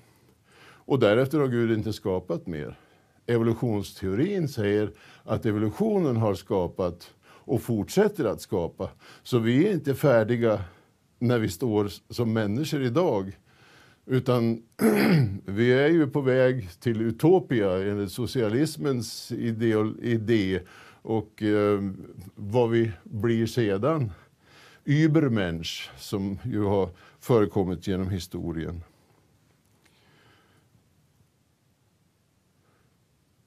Och 0.87 0.99
därefter 0.99 1.39
har 1.39 1.49
Gud 1.49 1.79
inte 1.79 1.93
skapat 1.93 2.47
mer. 2.47 2.79
Evolutionsteorin 3.27 4.49
säger 4.49 4.91
att 5.25 5.47
evolutionen 5.47 6.17
har 6.17 6.35
skapat 6.35 7.15
och 7.25 7.63
fortsätter 7.63 8.25
att 8.25 8.41
skapa. 8.41 8.89
Så 9.23 9.39
vi 9.39 9.69
är 9.69 9.73
inte 9.73 9.95
färdiga 9.95 10.61
när 11.19 11.39
vi 11.39 11.49
står 11.49 11.89
som 12.13 12.33
människor 12.33 12.83
idag. 12.83 13.37
Utan 14.07 14.63
vi 15.45 15.73
är 15.73 15.89
ju 15.89 16.07
på 16.07 16.21
väg 16.21 16.71
till 16.81 17.01
utopia 17.01 17.91
enligt 17.91 18.13
socialismens 18.13 19.33
ideal, 19.33 19.97
idé 20.03 20.61
och 21.03 21.43
eh, 21.43 21.81
vad 22.35 22.71
vi 22.71 22.93
blir 23.05 23.47
sedan. 23.47 24.11
Übermensch, 24.85 25.91
som 25.97 26.39
ju 26.45 26.63
har 26.63 26.91
förekommit 27.19 27.87
genom 27.87 28.11
historien. 28.11 28.83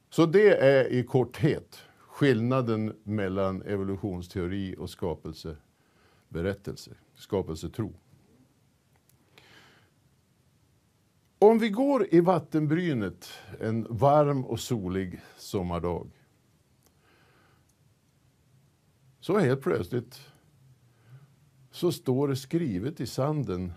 Så 0.09 0.25
det 0.25 0.57
är 0.57 0.91
i 0.91 1.03
korthet 1.03 1.79
skillnaden 2.07 2.95
mellan 3.03 3.61
evolutionsteori 3.61 4.75
och 4.77 4.89
skapelseberättelse 4.89 6.91
skapelsetro. 7.19 7.93
Om 11.39 11.59
vi 11.59 11.69
går 11.69 12.07
i 12.11 12.19
vattenbrynet 12.19 13.29
en 13.59 13.87
varm 13.89 14.45
och 14.45 14.59
solig 14.59 15.21
sommardag 15.37 16.09
så 19.19 19.39
helt 19.39 19.61
plötsligt 19.61 20.19
så 21.71 21.91
står 21.91 22.27
det 22.27 22.35
skrivet 22.35 23.01
i 23.01 23.05
sanden 23.05 23.73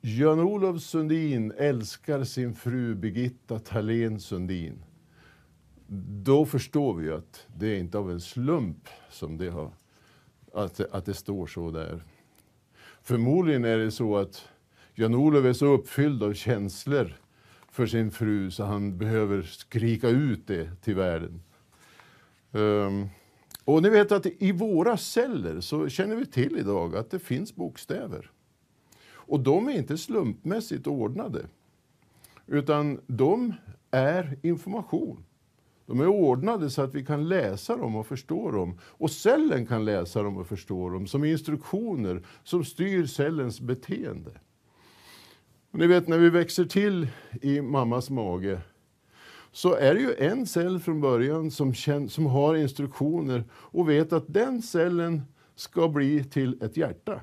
Jan-Olof 0.00 0.82
Sundin 0.82 1.52
älskar 1.56 2.24
sin 2.24 2.54
fru 2.54 2.94
Birgitta 2.94 3.58
Thalén 3.58 4.20
Sundin. 4.20 4.84
Då 6.22 6.46
förstår 6.46 6.94
vi 6.94 7.10
att 7.10 7.46
det 7.56 7.66
är 7.66 7.78
inte 7.78 7.98
av 7.98 8.10
en 8.10 8.20
slump 8.20 8.88
som 9.10 9.36
det 9.36 9.50
har, 9.50 9.72
att, 10.54 10.80
att 10.80 11.04
det 11.04 11.14
står 11.14 11.46
så 11.46 11.70
där. 11.70 12.04
Förmodligen 13.10 13.64
är 13.64 13.78
det 13.78 13.90
så 13.90 14.16
att 14.16 14.48
Jan-Olof 14.94 15.44
är 15.44 15.52
så 15.52 15.66
uppfylld 15.66 16.22
av 16.22 16.34
känslor 16.34 17.20
för 17.70 17.86
sin 17.86 18.10
fru 18.10 18.50
så 18.50 18.64
han 18.64 18.98
behöver 18.98 19.42
skrika 19.42 20.08
ut 20.08 20.46
det 20.46 20.70
till 20.82 20.94
världen. 20.94 21.42
Um, 22.52 23.08
och 23.64 23.82
ni 23.82 23.90
vet 23.90 24.12
att 24.12 24.26
i 24.26 24.52
våra 24.52 24.96
celler 24.96 25.60
så 25.60 25.88
känner 25.88 26.16
vi 26.16 26.26
till 26.26 26.58
idag 26.58 26.96
att 26.96 27.10
det 27.10 27.18
finns 27.18 27.54
bokstäver. 27.54 28.30
Och 29.12 29.40
de 29.40 29.68
är 29.68 29.72
inte 29.72 29.98
slumpmässigt 29.98 30.86
ordnade. 30.86 31.46
Utan 32.46 33.00
de 33.06 33.54
är 33.90 34.38
information. 34.42 35.24
De 35.90 36.00
är 36.00 36.06
ordnade 36.06 36.70
så 36.70 36.82
att 36.82 36.94
vi 36.94 37.04
kan 37.04 37.28
läsa 37.28 37.76
dem 37.76 37.96
och 37.96 38.06
förstå 38.06 38.50
dem. 38.50 38.78
Och 38.82 39.10
cellen 39.10 39.66
kan 39.66 39.84
läsa 39.84 40.22
dem 40.22 40.36
och 40.36 40.46
förstå 40.46 40.88
dem 40.88 41.06
som 41.06 41.24
instruktioner 41.24 42.22
som 42.44 42.64
styr 42.64 43.06
cellens 43.06 43.60
beteende. 43.60 44.30
Och 45.70 45.78
ni 45.78 45.86
vet 45.86 46.08
när 46.08 46.18
vi 46.18 46.30
växer 46.30 46.64
till 46.64 47.08
i 47.42 47.60
mammas 47.60 48.10
mage 48.10 48.60
så 49.52 49.74
är 49.74 49.94
det 49.94 50.00
ju 50.00 50.14
en 50.18 50.46
cell 50.46 50.80
från 50.80 51.00
början 51.00 51.50
som, 51.50 51.74
känner, 51.74 52.08
som 52.08 52.26
har 52.26 52.54
instruktioner 52.54 53.44
och 53.52 53.88
vet 53.88 54.12
att 54.12 54.24
den 54.26 54.62
cellen 54.62 55.22
ska 55.54 55.88
bli 55.88 56.24
till 56.24 56.62
ett 56.62 56.76
hjärta. 56.76 57.20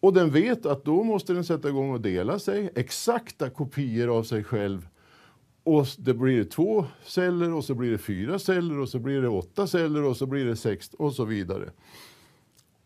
Och 0.00 0.12
den 0.12 0.30
vet 0.30 0.66
att 0.66 0.84
då 0.84 1.04
måste 1.04 1.32
den 1.32 1.44
sätta 1.44 1.68
igång 1.68 1.90
och 1.90 2.00
dela 2.00 2.38
sig, 2.38 2.70
exakta 2.74 3.50
kopior 3.50 4.18
av 4.18 4.22
sig 4.22 4.44
själv. 4.44 4.88
Och 5.68 5.86
det 5.98 6.14
blir 6.14 6.44
två 6.44 6.86
celler 7.04 7.52
och 7.52 7.64
så 7.64 7.74
blir 7.74 7.90
det 7.90 7.98
fyra 7.98 8.38
celler 8.38 8.78
och 8.78 8.88
så 8.88 8.98
blir 8.98 9.22
det 9.22 9.28
åtta 9.28 9.66
celler 9.66 10.02
och 10.04 10.16
så 10.16 10.26
blir 10.26 10.44
det 10.44 10.56
sex 10.56 10.94
och 10.94 11.12
så 11.12 11.24
vidare. 11.24 11.70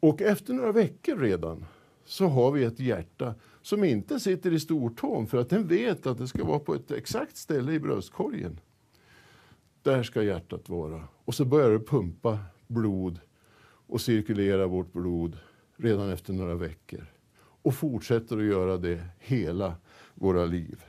Och 0.00 0.22
efter 0.22 0.54
några 0.54 0.72
veckor 0.72 1.16
redan 1.16 1.64
så 2.04 2.26
har 2.26 2.52
vi 2.52 2.64
ett 2.64 2.80
hjärta 2.80 3.34
som 3.62 3.84
inte 3.84 4.20
sitter 4.20 4.52
i 4.52 4.60
stortån 4.60 5.26
för 5.26 5.38
att 5.38 5.50
den 5.50 5.66
vet 5.66 6.06
att 6.06 6.18
det 6.18 6.28
ska 6.28 6.44
vara 6.44 6.58
på 6.58 6.74
ett 6.74 6.90
exakt 6.90 7.36
ställe 7.36 7.72
i 7.72 7.80
bröstkorgen. 7.80 8.60
Där 9.82 10.02
ska 10.02 10.22
hjärtat 10.22 10.68
vara. 10.68 11.08
Och 11.24 11.34
så 11.34 11.44
börjar 11.44 11.70
det 11.70 11.86
pumpa 11.86 12.38
blod 12.66 13.20
och 13.86 14.00
cirkulera 14.00 14.66
vårt 14.66 14.92
blod 14.92 15.38
redan 15.76 16.10
efter 16.10 16.32
några 16.32 16.54
veckor. 16.54 17.06
Och 17.62 17.74
fortsätter 17.74 18.36
att 18.36 18.44
göra 18.44 18.76
det 18.76 19.04
hela 19.18 19.74
våra 20.14 20.44
liv. 20.44 20.84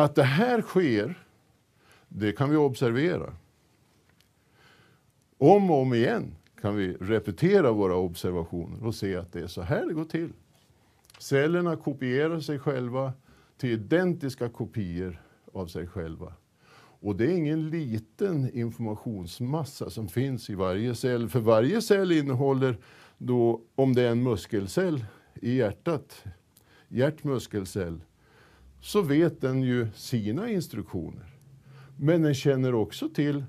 Att 0.00 0.14
det 0.14 0.22
här 0.22 0.62
sker, 0.62 1.24
det 2.08 2.32
kan 2.32 2.50
vi 2.50 2.56
observera. 2.56 3.36
Om 5.38 5.70
och 5.70 5.82
om 5.82 5.94
igen 5.94 6.34
kan 6.60 6.76
vi 6.76 6.96
repetera 7.00 7.72
våra 7.72 7.96
observationer 7.96 8.86
och 8.86 8.94
se 8.94 9.16
att 9.16 9.32
det 9.32 9.40
är 9.40 9.46
så 9.46 9.62
här 9.62 9.86
det 9.86 9.94
går 9.94 10.04
till. 10.04 10.32
Cellerna 11.18 11.76
kopierar 11.76 12.40
sig 12.40 12.58
själva 12.58 13.12
till 13.56 13.70
identiska 13.70 14.48
kopior 14.48 15.22
av 15.52 15.66
sig 15.66 15.86
själva. 15.86 16.32
Och 17.00 17.16
det 17.16 17.24
är 17.24 17.36
ingen 17.36 17.70
liten 17.70 18.50
informationsmassa 18.50 19.90
som 19.90 20.08
finns 20.08 20.50
i 20.50 20.54
varje 20.54 20.94
cell. 20.94 21.28
För 21.28 21.40
varje 21.40 21.82
cell 21.82 22.12
innehåller 22.12 22.76
då, 23.18 23.60
om 23.74 23.94
det 23.94 24.02
är 24.02 24.10
en 24.10 24.22
muskelcell 24.22 25.04
i 25.34 25.56
hjärtat, 25.56 26.24
hjärtmuskelcell, 26.88 28.00
så 28.80 29.02
vet 29.02 29.40
den 29.40 29.62
ju 29.62 29.88
sina 29.94 30.50
instruktioner. 30.50 31.26
Men 31.96 32.22
den 32.22 32.34
känner 32.34 32.74
också 32.74 33.08
till 33.08 33.44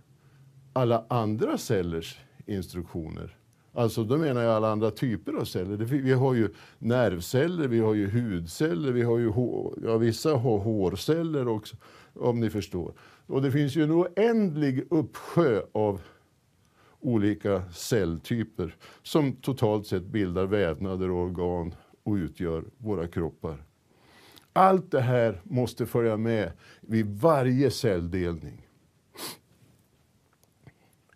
alla 0.74 1.06
andra 1.10 1.58
cellers 1.58 2.20
instruktioner. 2.46 3.38
Alltså 3.74 4.04
då 4.04 4.18
menar 4.18 4.42
jag 4.42 4.54
alla 4.54 4.72
andra 4.72 4.92
typer 4.92 5.34
av 5.34 5.46
celler. 5.46 5.78
Vi 5.78 6.14
har 6.14 6.34
ju 6.34 6.50
nervceller, 6.80 7.68
vi 7.68 7.80
har 7.80 7.94
ju 7.94 8.10
hudceller, 8.10 8.92
vi 8.92 9.02
har 9.02 9.18
ju 9.18 9.34
ja, 9.84 9.98
vissa 9.98 10.30
har 10.30 10.60
hårceller 10.60 11.48
också, 11.48 11.76
om 12.14 12.40
ni 12.40 12.50
förstår. 12.50 12.94
Och 13.26 13.42
det 13.42 13.52
finns 13.52 13.76
ju 13.76 13.84
en 13.84 13.92
oändlig 13.92 14.88
uppsjö 14.90 15.62
av 15.72 16.02
olika 17.00 17.64
celltyper 17.72 18.76
som 19.04 19.34
totalt 19.34 19.88
sett 19.88 20.04
bildar 20.04 20.46
vävnader 20.46 21.12
och 21.12 21.24
organ 21.24 21.76
och 22.04 22.14
utgör 22.14 22.64
våra 22.78 23.08
kroppar. 23.08 23.64
Allt 24.54 24.92
det 24.92 25.02
här 25.02 25.42
måste 25.44 25.86
följa 25.86 26.18
med 26.18 26.52
vid 26.82 27.20
varje 27.20 27.72
celldelning. 27.72 28.68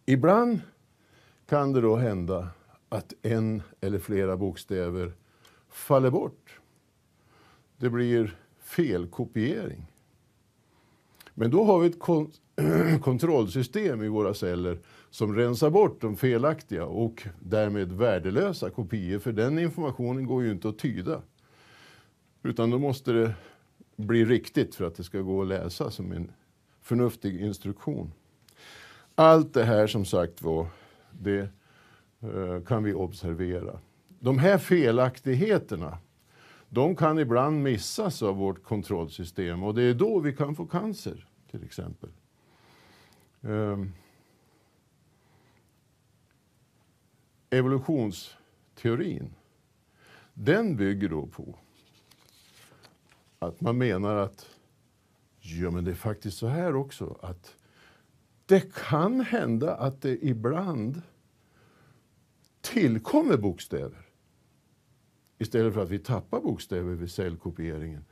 Ibland 0.05 0.59
kan 1.49 1.73
det 1.73 1.81
då 1.81 1.95
hända 1.95 2.49
att 2.89 3.13
en 3.21 3.63
eller 3.81 3.99
flera 3.99 4.37
bokstäver 4.37 5.13
faller 5.69 6.11
bort. 6.11 6.59
Det 7.77 7.89
blir 7.89 8.37
felkopiering. 8.59 9.85
Men 11.33 11.51
då 11.51 11.63
har 11.63 11.79
vi 11.79 11.87
ett 11.87 11.99
kon 11.99 12.31
kontrollsystem 13.01 14.03
i 14.03 14.07
våra 14.07 14.33
celler 14.33 14.79
som 15.09 15.35
rensar 15.35 15.69
bort 15.69 16.01
de 16.01 16.17
felaktiga 16.17 16.85
och 16.85 17.27
därmed 17.39 17.91
värdelösa 17.91 18.69
kopior, 18.69 19.19
för 19.19 19.31
den 19.31 19.59
informationen 19.59 20.25
går 20.25 20.43
ju 20.43 20.51
inte 20.51 20.69
att 20.69 20.77
tyda. 20.77 21.21
Utan 22.45 22.69
då 22.69 22.79
måste 22.79 23.11
det 23.11 23.33
bli 23.95 24.25
riktigt 24.25 24.75
för 24.75 24.85
att 24.85 24.95
det 24.95 25.03
ska 25.03 25.19
gå 25.19 25.41
att 25.41 25.47
läsa 25.47 25.91
som 25.91 26.11
en 26.11 26.31
förnuftig 26.81 27.41
instruktion. 27.41 28.11
Allt 29.15 29.53
det 29.53 29.63
här 29.63 29.87
som 29.87 30.05
sagt 30.05 30.41
var, 30.41 30.67
det 31.11 31.49
eh, 32.21 32.63
kan 32.67 32.83
vi 32.83 32.93
observera. 32.93 33.79
De 34.19 34.39
här 34.39 34.57
felaktigheterna, 34.57 35.97
de 36.69 36.95
kan 36.95 37.19
ibland 37.19 37.63
missas 37.63 38.23
av 38.23 38.35
vårt 38.35 38.63
kontrollsystem 38.63 39.63
och 39.63 39.75
det 39.75 39.83
är 39.83 39.93
då 39.93 40.19
vi 40.19 40.33
kan 40.33 40.55
få 40.55 40.65
cancer 40.65 41.27
till 41.51 41.63
exempel. 41.63 42.09
Ehm, 43.41 43.93
evolutionsteorin, 47.49 49.33
den 50.33 50.75
bygger 50.75 51.09
då 51.09 51.25
på 51.27 51.55
att 53.39 53.61
man 53.61 53.77
menar 53.77 54.15
att 54.15 54.45
ja, 55.39 55.71
men 55.71 55.83
det 55.83 55.91
är 55.91 55.95
faktiskt 55.95 56.37
så 56.37 56.47
här 56.47 56.75
också 56.75 57.19
att 57.21 57.55
det 58.45 58.73
kan 58.73 59.21
hända 59.21 59.75
att 59.75 60.01
det 60.01 60.25
ibland 60.25 61.01
tillkommer 62.61 63.37
bokstäver. 63.37 64.05
Istället 65.37 65.73
för 65.73 65.83
att 65.83 65.89
vi 65.89 65.99
tappar 65.99 66.41
bokstäver 66.41 66.93
vid 66.93 67.11
cellkopieringen 67.11 68.05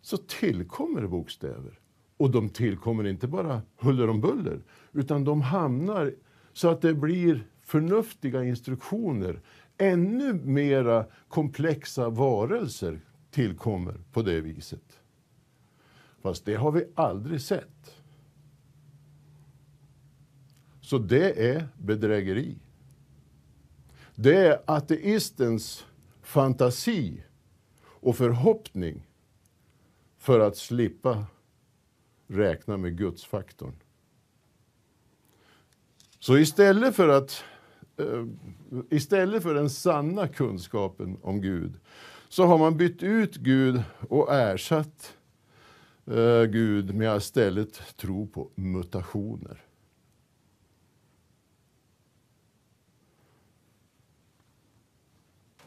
så 0.00 0.16
tillkommer 0.16 1.00
det 1.00 1.08
bokstäver. 1.08 1.80
Och 2.16 2.30
de 2.30 2.48
tillkommer 2.48 3.06
inte 3.06 3.28
bara 3.28 3.62
huller 3.76 4.08
om 4.08 4.20
buller 4.20 4.62
utan 4.92 5.24
de 5.24 5.40
hamnar 5.40 6.14
så 6.52 6.68
att 6.68 6.80
det 6.80 6.94
blir 6.94 7.46
förnuftiga 7.62 8.44
instruktioner. 8.44 9.40
Ännu 9.78 10.32
mera 10.32 11.06
komplexa 11.28 12.10
varelser 12.10 13.00
tillkommer 13.36 14.00
på 14.12 14.22
det 14.22 14.40
viset. 14.40 15.00
Fast 16.20 16.44
det 16.44 16.54
har 16.54 16.72
vi 16.72 16.84
aldrig 16.94 17.40
sett. 17.40 17.96
Så 20.80 20.98
det 20.98 21.50
är 21.50 21.68
bedrägeri. 21.78 22.58
Det 24.14 24.36
är 24.36 24.62
ateistens 24.66 25.86
fantasi 26.22 27.24
och 27.80 28.16
förhoppning 28.16 29.06
för 30.18 30.40
att 30.40 30.56
slippa 30.56 31.26
räkna 32.26 32.76
med 32.76 32.98
gudsfaktorn. 32.98 33.74
Så 36.18 36.38
istället 36.38 36.96
för, 36.96 37.08
att, 37.08 37.44
eh, 37.96 38.26
istället 38.90 39.42
för 39.42 39.54
den 39.54 39.70
sanna 39.70 40.28
kunskapen 40.28 41.18
om 41.22 41.40
Gud 41.40 41.80
så 42.28 42.46
har 42.46 42.58
man 42.58 42.76
bytt 42.76 43.02
ut 43.02 43.36
Gud 43.36 43.82
och 44.08 44.34
ersatt 44.34 45.16
eh, 46.06 46.42
Gud 46.42 46.94
med 46.94 47.10
att 47.10 47.22
istället 47.22 47.96
tro 47.96 48.26
på 48.26 48.50
mutationer. 48.54 49.62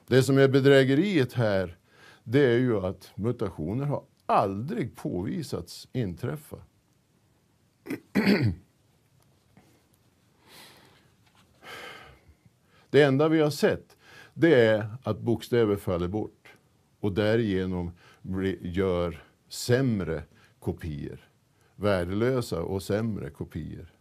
Det 0.07 0.23
som 0.23 0.37
är 0.37 0.47
bedrägeriet 0.47 1.33
här, 1.33 1.77
det 2.23 2.45
är 2.45 2.57
ju 2.57 2.85
att 2.85 3.11
mutationer 3.15 3.85
har 3.85 4.03
aldrig 4.25 4.95
påvisats 4.95 5.87
inträffa. 5.93 6.57
Det 12.89 13.01
enda 13.01 13.27
vi 13.27 13.39
har 13.41 13.49
sett, 13.49 13.97
det 14.33 14.55
är 14.55 14.89
att 15.03 15.19
bokstäver 15.19 15.75
faller 15.75 16.07
bort 16.07 16.38
och 16.99 17.11
därigenom 17.11 17.91
gör 18.61 19.23
sämre 19.47 20.23
kopior. 20.59 21.29
Värdelösa 21.75 22.61
och 22.61 22.83
sämre 22.83 23.29
kopior. 23.29 23.93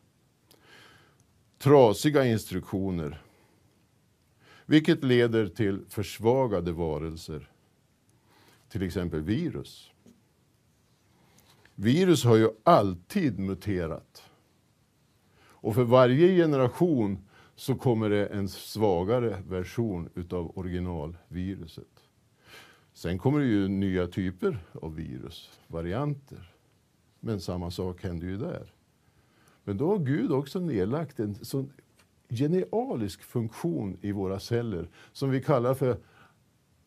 Trasiga 1.58 2.24
instruktioner 2.24 3.22
vilket 4.68 5.04
leder 5.04 5.46
till 5.46 5.84
försvagade 5.88 6.72
varelser, 6.72 7.50
till 8.68 8.82
exempel 8.82 9.20
virus. 9.20 9.90
Virus 11.74 12.24
har 12.24 12.37
ju 12.37 12.50
alltid 12.64 13.38
muterat. 13.38 14.22
Och 15.40 15.74
för 15.74 15.84
varje 15.84 16.37
generation 16.37 17.18
så 17.54 17.74
kommer 17.74 18.11
det 18.11 18.26
en 18.26 18.48
svagare 18.48 19.42
version 19.48 20.08
utav 20.14 20.58
originalviruset. 20.58 21.97
Sen 22.98 23.18
kommer 23.18 23.38
det 23.40 23.46
ju 23.46 23.68
nya 23.68 24.06
typer 24.06 24.58
av 24.72 24.94
virus, 24.94 25.50
varianter. 25.66 26.54
Men 27.20 27.40
samma 27.40 27.70
sak 27.70 28.02
händer 28.02 28.26
ju 28.26 28.37
där. 28.37 28.72
Men 29.64 29.76
då 29.76 29.88
har 29.88 29.98
Gud 29.98 30.32
också 30.32 30.61
nedlagt 30.61 31.20
en 31.20 31.34
sån 31.34 31.72
genialisk 32.28 33.22
funktion 33.22 33.98
i 34.00 34.12
våra 34.12 34.40
celler 34.40 34.88
som 35.12 35.30
vi 35.30 35.42
kallar 35.42 35.74
för 35.74 35.90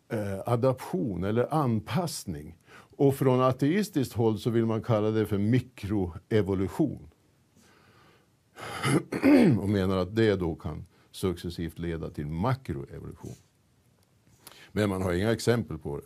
eh, 0.09 0.39
adaption 0.45 1.23
eller 1.23 1.53
anpassning. 1.53 2.57
Och 2.97 3.15
från 3.15 3.41
ateistiskt 3.41 4.13
håll 4.13 4.39
så 4.39 4.49
vill 4.49 4.65
man 4.65 4.83
kalla 4.83 5.11
det 5.11 5.25
för 5.25 5.37
mikroevolution. 5.37 7.07
och 9.59 9.69
menar 9.69 9.97
att 9.97 10.15
det 10.15 10.35
då 10.35 10.55
kan 10.55 10.85
successivt 11.11 11.79
leda 11.79 12.09
till 12.09 12.27
makroevolution. 12.27 13.35
Men 14.71 14.89
man 14.89 15.01
har 15.01 15.13
inga 15.13 15.31
exempel 15.31 15.77
på 15.77 15.99
det. 15.99 16.05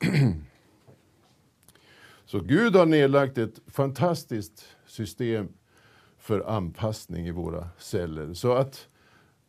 Så 2.26 2.40
Gud 2.40 2.76
har 2.76 2.86
nedlagt 2.86 3.38
ett 3.38 3.60
fantastiskt 3.66 4.66
system 4.86 5.48
för 6.18 6.40
anpassning 6.40 7.26
i 7.26 7.30
våra 7.30 7.68
celler. 7.78 8.34
Så 8.34 8.52
att 8.52 8.88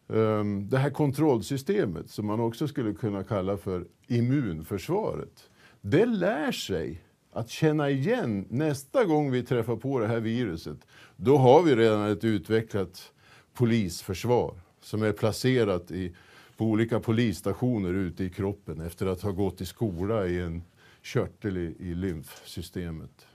um, 0.07 0.69
det 0.69 0.77
här 0.77 0.89
kontrollsystemet, 0.89 2.09
som 2.09 2.25
man 2.25 2.39
också 2.39 2.67
skulle 2.67 2.93
kunna 2.93 3.23
kalla 3.23 3.57
för 3.57 3.87
immunförsvaret, 4.07 5.49
det 5.81 6.05
lär 6.05 6.51
sig 6.51 7.03
att 7.31 7.49
känna 7.49 7.89
igen 7.89 8.45
nästa 8.49 9.05
gång 9.05 9.31
vi 9.31 9.43
träffar 9.43 9.75
på 9.75 9.99
det 9.99 10.07
här 10.07 10.19
viruset. 10.19 10.77
Då 11.15 11.37
har 11.37 11.63
vi 11.63 11.75
redan 11.75 12.11
ett 12.11 12.23
utvecklat 12.23 13.11
polisförsvar 13.53 14.55
som 14.81 15.03
är 15.03 15.11
placerat 15.11 15.91
i, 15.91 16.15
på 16.57 16.65
olika 16.65 16.99
polisstationer 16.99 17.93
ute 17.93 18.23
i 18.23 18.29
kroppen 18.29 18.81
efter 18.81 19.05
att 19.05 19.21
ha 19.21 19.31
gått 19.31 19.61
i 19.61 19.65
skola 19.65 20.27
i 20.27 20.39
en 20.39 20.63
körtel 21.01 21.57
i, 21.57 21.75
i 21.79 21.95
lymfsystemet. 21.95 23.27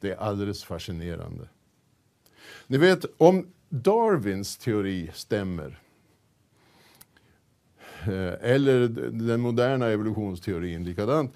Det 0.00 0.10
är 0.10 0.16
alldeles 0.16 0.64
fascinerande. 0.64 1.48
Ni 2.66 2.78
vet, 2.78 3.04
om 3.18 3.46
Darwins 3.68 4.56
teori 4.56 5.10
stämmer 5.14 5.80
eh, 8.02 8.50
eller 8.50 8.88
den 9.10 9.40
moderna 9.40 9.86
evolutionsteorin 9.86 10.84
likadant. 10.84 11.34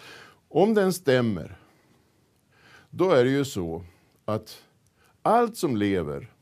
Om 0.48 0.74
den 0.74 0.92
stämmer, 0.92 1.58
då 2.90 3.10
är 3.10 3.24
det 3.24 3.30
ju 3.30 3.44
så 3.44 3.84
att 4.24 4.62
allt 5.22 5.56
som 5.56 5.76
lever 5.76 6.32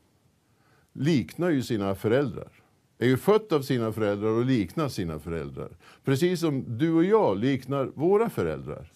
liknar 0.93 1.49
ju 1.49 1.63
sina 1.63 1.95
föräldrar. 1.95 2.56
Är 2.97 3.07
ju 3.07 3.17
fött 3.17 3.51
av 3.51 3.61
sina 3.61 3.91
föräldrar 3.91 4.29
och 4.29 4.45
liknar 4.45 4.89
sina 4.89 5.19
föräldrar. 5.19 5.69
Precis 6.03 6.39
som 6.39 6.77
du 6.77 6.93
och 6.93 7.03
jag 7.03 7.37
liknar 7.37 7.85
våra 7.85 8.29
föräldrar. 8.29 8.91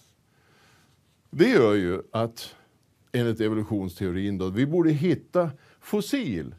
Det 1.30 1.50
gör 1.50 1.74
ju 1.74 2.02
att, 2.12 2.56
enligt 3.12 3.42
evolutionsteorin, 3.42 4.38
då, 4.38 4.50
vi 4.50 4.66
borde 4.66 4.92
hitta 4.92 5.52
fossil 5.80 6.56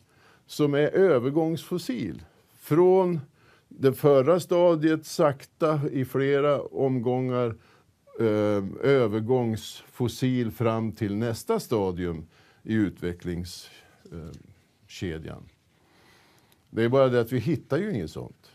som 0.46 0.74
är 0.74 0.88
övergångsfossil 0.88 2.22
från 2.61 3.20
det 3.68 3.92
förra 3.92 4.40
stadiet 4.40 5.07
sakta 5.07 5.81
i 5.92 6.05
flera 6.05 6.62
omgångar 6.62 7.57
eh, 8.20 8.64
övergångsfossil 8.83 10.50
fram 10.50 10.92
till 10.92 11.16
nästa 11.16 11.61
stadium 11.61 12.26
i 12.62 12.74
utvecklingskedjan. 12.74 15.48
Det 16.74 16.82
är 16.82 16.88
bara 16.88 17.08
det 17.08 17.20
att 17.20 17.32
vi 17.32 17.38
hittar 17.38 17.78
ju 17.78 17.94
inget 17.94 18.11
sånt. 18.11 18.50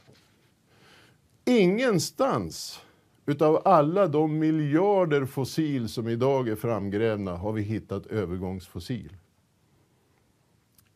Ingenstans 1.45 2.79
utav 3.25 3.61
alla 3.65 4.07
de 4.07 4.39
miljarder 4.39 5.25
fossil 5.25 5.89
som 5.89 6.07
idag 6.07 6.49
är 6.49 6.55
framgrävna 6.55 7.35
har 7.35 7.51
vi 7.53 7.61
hittat 7.61 8.05
övergångsfossil. 8.05 9.15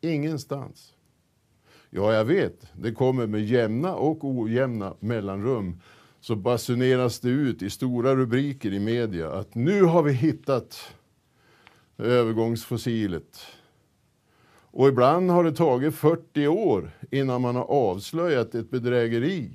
Ingenstans. 0.00 0.94
Ja, 1.90 2.12
jag 2.12 2.24
vet, 2.24 2.66
det 2.76 2.92
kommer 2.92 3.26
med 3.26 3.44
jämna 3.44 3.94
och 3.94 4.24
ojämna 4.24 4.94
mellanrum 5.00 5.80
så 6.20 6.36
basuneras 6.36 7.20
det 7.20 7.28
ut 7.28 7.62
i 7.62 7.70
stora 7.70 8.16
rubriker 8.16 8.72
i 8.72 8.80
media 8.80 9.32
att 9.32 9.54
nu 9.54 9.82
har 9.82 10.02
vi 10.02 10.12
hittat 10.12 10.94
övergångsfossilet. 11.98 13.40
Och 14.72 14.88
ibland 14.88 15.30
har 15.30 15.44
det 15.44 15.52
tagit 15.52 15.94
40 15.94 16.46
år 16.48 16.90
innan 17.10 17.40
man 17.40 17.56
har 17.56 17.64
avslöjat 17.64 18.54
ett 18.54 18.70
bedrägeri. 18.70 19.50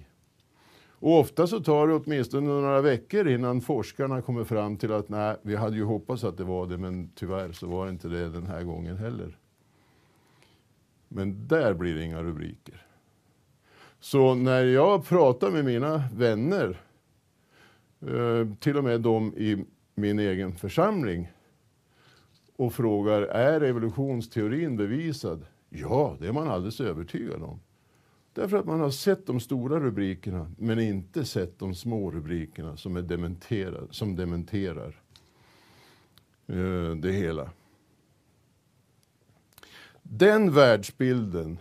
Och 1.00 1.20
ofta 1.20 1.48
så 1.48 1.60
tar 1.60 1.88
det 1.88 1.96
åtminstone 1.96 2.48
några 2.48 2.82
veckor 2.82 3.28
innan 3.28 3.62
forskarna 3.62 4.22
kommer 4.22 4.44
fram 4.44 4.78
till 4.78 4.92
att 4.92 5.10
nej, 5.10 5.36
vi 5.42 5.56
hade 5.56 5.76
ju 5.76 5.84
hoppats 5.84 6.24
att 6.24 6.38
det 6.38 6.44
var 6.44 6.68
det, 6.68 6.78
men 6.78 7.10
tyvärr 7.16 7.52
så 7.52 7.68
var 7.68 7.86
det 7.86 7.92
inte 7.92 8.08
det 8.08 8.30
den 8.30 8.48
här 8.48 8.64
gången 8.64 8.98
heller. 8.98 9.38
Men 11.08 11.48
där 11.48 11.74
blir 11.74 11.96
det 11.96 12.04
inga 12.04 12.24
rubriker. 12.24 12.86
Så 14.00 14.36
när 14.36 14.64
jag 14.64 15.06
pratar 15.06 15.52
med 15.52 15.66
mina 15.66 16.04
vänner, 16.14 16.82
eh, 18.02 18.48
till 18.60 18.78
och 18.78 18.84
med 18.84 19.02
de 19.02 19.34
i 19.38 19.66
min 19.96 20.20
egen 20.20 20.56
församling, 20.56 21.32
och 22.58 22.74
frågar 22.74 23.22
är 23.22 23.62
evolutionsteorin 23.62 24.78
bevisad? 24.78 25.46
Ja, 25.70 26.18
det 26.20 26.28
är 26.28 26.32
man 26.32 26.48
alldeles 26.48 26.82
övertygad 26.82 27.44
om. 27.44 27.60
Därför 28.34 28.58
att 28.58 28.66
man 28.66 28.80
har 28.80 28.90
sett 28.90 29.26
de 29.26 29.40
stora 29.40 29.80
rubrikerna 29.80 30.52
men 30.58 30.80
inte 30.80 31.26
sett 31.26 31.60
de 31.60 31.76
små 31.76 32.12
rubrikerna 32.12 32.78
som, 32.78 32.96
är 32.96 33.02
dementerar, 33.02 33.88
som 33.92 34.16
dementerar 34.16 35.02
eh, 36.48 36.96
det 36.96 37.12
hela. 37.12 37.52
Den 40.02 40.54
världsbilden 40.54 41.60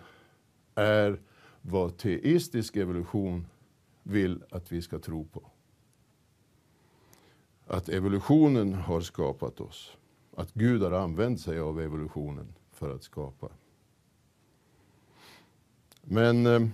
är 0.75 1.21
vad 1.63 1.97
teistisk 1.97 2.77
evolution 2.77 3.47
vill 4.03 4.43
att 4.51 4.73
vi 4.73 4.83
ska 4.83 4.99
tro 4.99 5.25
på. 5.25 5.43
Att 7.67 7.89
evolutionen 7.89 8.75
har 8.75 9.01
skapat 9.01 9.61
oss. 9.61 9.97
Att 10.39 10.55
Gud 10.55 10.83
har 10.83 10.93
använt 10.93 11.41
sig 11.41 11.61
av 11.61 11.81
evolutionen 11.81 12.55
för 12.73 12.95
att 12.95 13.03
skapa. 13.03 13.49
Men 16.03 16.47
eh, 16.47 16.69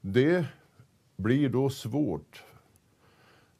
det 0.00 0.46
blir 1.16 1.48
då 1.48 1.70
svårt 1.70 2.44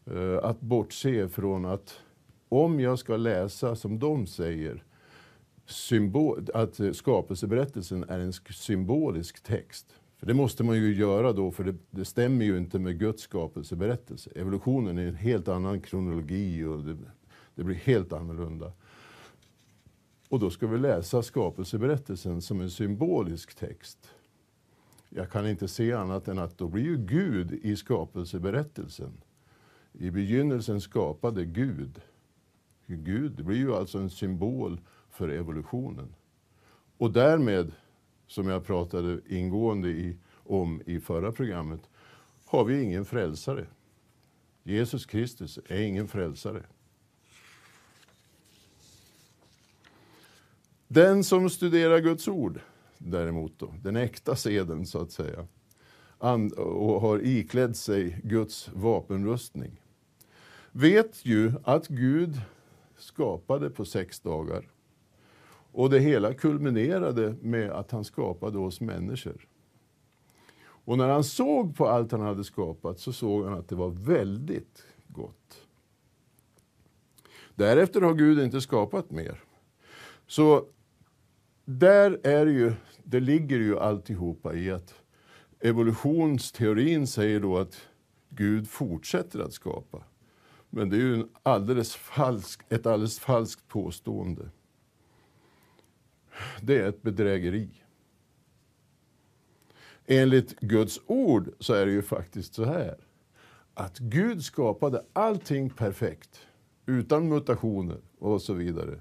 eh, 0.05 0.39
att 0.43 0.61
bortse 0.61 1.29
från 1.29 1.65
att 1.65 2.01
om 2.49 2.81
jag 2.81 2.99
ska 2.99 3.17
läsa 3.17 3.77
som 3.77 3.99
de 3.99 4.27
säger 4.27 4.85
symbol, 5.67 6.47
att 6.55 6.81
skapelseberättelsen 6.93 8.05
är 8.09 8.19
en 8.19 8.33
symbolisk 8.33 9.43
text. 9.43 9.87
För 10.17 10.27
det 10.27 10.35
måste 10.35 10.65
man 10.65 10.77
ju 10.77 10.95
göra 10.95 11.33
då, 11.33 11.51
för 11.51 11.65
det, 11.65 11.75
det, 11.91 12.05
stämmer 12.05 12.45
ju 12.45 12.59
inte 12.59 12.79
med 12.79 12.99
Guds 12.99 13.23
skapelseberättelse. 13.23 14.31
Evolutionen 14.35 14.99
är 14.99 15.07
en 15.07 15.15
helt 15.15 15.49
annan 15.49 15.81
kronologi 15.81 16.65
och 16.65 16.85
det, 16.85 16.97
det 17.55 17.65
blir 17.65 17.77
helt 17.77 18.13
annorlunda. 18.13 18.73
Och 20.29 20.41
då 20.41 20.51
ska 20.51 20.67
vi 20.67 20.79
läsa 20.79 21.23
skapelseberättelsen 21.23 22.43
som 22.43 22.61
en 22.61 22.71
symbolisk 22.71 23.55
text. 23.55 24.11
Jag 25.09 25.31
kan 25.31 25.49
inte 25.49 25.69
se 25.69 25.93
annat 25.93 26.29
än 26.29 26.39
att 26.39 26.59
då 26.59 26.69
blir 26.69 26.83
ju 26.83 26.97
Gud 26.97 27.53
i 27.53 27.77
skapelseberättelsen. 27.77 29.21
I 29.93 30.11
begynnelsen 30.11 30.81
skapade 30.81 31.45
Gud. 31.45 32.01
Gud 32.87 33.45
blir 33.45 33.57
ju 33.57 33.75
alltså 33.75 33.99
en 33.99 34.11
symbol 34.11 34.81
för 35.11 35.29
evolutionen. 35.29 36.15
Och 36.99 37.13
därmed, 37.13 37.73
som 38.27 38.49
jag 38.49 38.65
pratade 38.65 39.21
ingående 39.29 39.89
i, 39.89 40.17
om 40.33 40.83
i 40.87 41.01
förra 41.01 41.33
programmet, 41.33 41.91
har 42.45 42.65
vi 42.65 42.83
ingen 42.83 43.05
frälsare. 43.05 43.67
Jesus 44.63 45.07
Kristus 45.07 45.59
är 45.67 45.81
ingen 45.81 46.09
frälsare. 46.09 46.63
Den 50.95 51.25
som 51.25 51.51
studerar 51.51 51.99
Guds 51.99 52.29
ord 52.29 52.61
däremot, 52.99 53.59
då, 53.59 53.75
den 53.83 53.97
äkta 53.97 54.37
seden 54.37 54.87
så 54.87 55.03
att 55.03 55.11
säga, 55.11 55.47
och 56.57 57.01
har 57.01 57.27
iklädd 57.27 57.77
sig 57.77 58.21
Guds 58.25 58.71
vapenrustning, 58.75 59.81
vet 60.73 61.25
ju 61.25 61.53
att 61.65 61.89
Gud 61.89 62.41
skapade 62.97 63.71
på 63.71 63.85
sex 63.85 64.21
dagar. 64.21 64.69
Och 65.73 65.91
det 65.91 65.99
hela 65.99 66.35
kulminerade 66.35 67.35
med 67.41 67.71
att 67.71 67.91
han 67.91 68.05
skapade 68.05 68.59
oss 68.59 68.81
människor. 68.81 69.49
Och 70.63 70.99
när 70.99 71.09
han 71.09 71.25
såg 71.25 71.77
på 71.77 71.89
allt 71.89 72.13
han 72.13 72.21
hade 72.21 72.45
skapat 72.45 72.99
så 72.99 73.13
såg 73.13 73.45
han 73.45 73.55
att 73.55 73.69
det 73.69 73.77
var 73.77 73.91
väldigt 73.91 74.87
gott. 75.07 75.67
Därefter 77.55 78.01
har 78.01 78.15
Gud 78.15 78.39
inte 78.39 78.61
skapat 78.61 79.11
mer. 79.11 79.45
Så 80.27 80.67
där 81.65 82.21
är 82.23 82.47
ju, 82.47 82.73
det 83.05 83.21
ligger 83.21 83.59
ju 83.59 83.79
alltihopa 83.79 84.55
i 84.55 84.71
att 84.71 84.95
evolutionsteorin 85.61 87.07
säger 87.07 87.41
då 87.41 87.59
att 87.59 87.89
Gud 88.29 88.69
fortsätter 88.69 89.39
att 89.39 89.53
skapa. 89.53 90.05
Men 90.71 90.91
det 90.91 90.97
är 90.97 91.01
ju 91.01 91.15
en 91.15 91.29
alldeles 91.43 91.95
falsk, 91.95 92.61
ett 92.69 92.87
alldeles 92.87 93.19
falskt 93.19 93.69
påstående. 93.69 94.51
Det 96.61 96.79
är 96.79 96.89
ett 96.89 97.03
bedrägeri. 97.03 97.71
Enligt 100.07 100.61
Guds 100.61 101.01
ord 101.07 101.51
så 101.59 101.75
är 101.75 101.87
det 101.87 101.93
ju 101.93 102.03
faktiskt 102.03 102.55
så 102.55 102.65
här 102.65 102.97
att 103.75 103.99
Gud 103.99 104.45
skapade 104.45 105.05
allting 105.13 105.71
perfekt 105.71 106.47
utan 106.87 107.29
mutationer 107.29 108.01
och 108.19 108.43
så 108.43 108.53
vidare. 108.53 109.01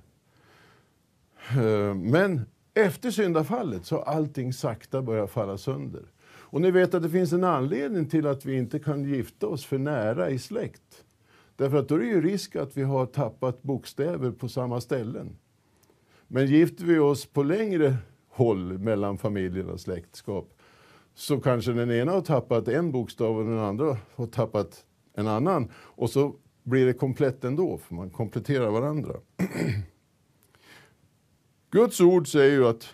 Eh, 1.50 1.94
men 1.96 2.46
efter 2.74 3.12
syndafallet 3.12 3.86
så 3.86 3.96
har 3.96 4.04
allting 4.04 4.54
sakta 4.54 5.02
börjat 5.02 5.32
falla 5.32 5.58
sönder. 5.58 6.04
Och 6.26 6.62
ni 6.62 6.72
vet 6.72 6.94
att 6.94 7.04
det 7.04 7.10
finns 7.10 7.34
en 7.34 7.44
anledning 7.44 8.10
till 8.10 8.28
att 8.28 8.46
vi 8.46 8.58
inte 8.58 8.80
kan 8.80 9.04
gifta 9.04 9.48
oss 9.48 9.66
för 9.66 9.78
nära 9.78 10.30
i 10.30 10.40
släkt. 10.40 11.06
Därför 11.56 11.78
att 11.78 11.88
då 11.88 11.96
är 11.96 12.00
det 12.00 12.06
ju 12.06 12.22
risk 12.22 12.56
att 12.56 12.78
vi 12.78 12.84
har 12.84 13.06
tappat 13.06 13.64
bokstäver 13.64 14.32
på 14.32 14.50
samma 14.50 14.82
ställen. 14.82 15.38
Men 16.28 16.48
gifter 16.48 16.86
vi 16.86 17.00
oss 17.00 17.26
på 17.26 17.44
längre 17.44 17.96
håll 18.30 18.78
mellan 18.78 19.18
familjernas 19.18 19.82
släktskap 19.82 20.54
så 21.14 21.40
kanske 21.40 21.72
den 21.72 21.92
ena 21.92 22.12
har 22.12 22.22
tappat 22.22 22.68
en 22.68 22.92
bokstav 22.92 23.38
och 23.38 23.46
den 23.46 23.60
andra 23.60 23.98
har 24.16 24.28
tappat 24.28 24.86
en 25.14 25.28
annan. 25.28 25.72
Och 25.76 26.10
så 26.10 26.36
blir 26.64 26.86
det 26.86 26.94
komplett 26.94 27.44
ändå, 27.44 27.78
för 27.78 27.96
man 27.96 28.10
kompletterar 28.10 28.70
varandra. 28.70 29.14
Guds 31.74 32.02
ord 32.02 32.28
säger 32.28 32.52
ju 32.52 32.68
att 32.68 32.94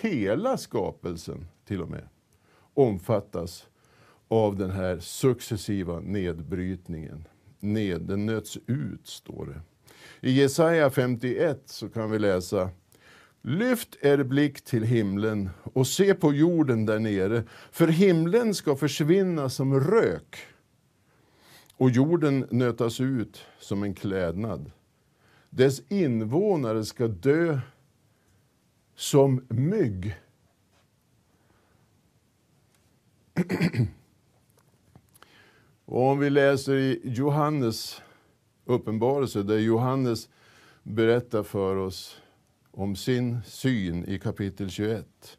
hela 0.00 0.56
skapelsen 0.56 1.46
till 1.64 1.82
och 1.82 1.90
med 1.90 2.08
omfattas 2.74 3.66
av 4.28 4.56
den 4.56 4.70
här 4.70 4.98
successiva 4.98 6.00
nedbrytningen. 6.00 7.28
Ned, 7.60 8.02
den 8.02 8.26
nöts 8.26 8.58
ut, 8.66 9.06
står 9.06 9.46
det. 9.46 9.60
I 10.28 10.30
Jesaja 10.30 10.90
51 10.90 11.62
så 11.66 11.88
kan 11.88 12.10
vi 12.10 12.18
läsa 12.18 12.70
Lyft 13.42 13.96
er 14.00 14.22
blick 14.22 14.60
till 14.64 14.82
himlen 14.82 15.50
och 15.62 15.86
se 15.86 16.14
på 16.14 16.32
jorden 16.32 16.86
där 16.86 16.98
nere, 16.98 17.42
för 17.70 17.88
himlen 17.88 18.54
ska 18.54 18.76
försvinna 18.76 19.48
som 19.48 19.80
rök 19.80 20.38
och 21.76 21.90
jorden 21.90 22.46
nötas 22.50 23.00
ut 23.00 23.44
som 23.58 23.82
en 23.82 23.94
klädnad. 23.94 24.70
Dess 25.50 25.82
invånare 25.88 26.84
ska 26.84 27.08
dö 27.08 27.60
som 28.94 29.44
mygg. 29.48 30.16
och 35.84 36.02
om 36.02 36.18
vi 36.18 36.30
läser 36.30 36.74
i 36.74 37.00
Johannes 37.04 38.02
uppenbarelse, 38.64 39.42
där 39.42 39.58
Johannes 39.58 40.28
berättar 40.82 41.42
för 41.42 41.76
oss 41.76 42.20
om 42.70 42.96
sin 42.96 43.38
syn 43.46 44.04
i 44.04 44.18
kapitel 44.18 44.70
21, 44.70 45.38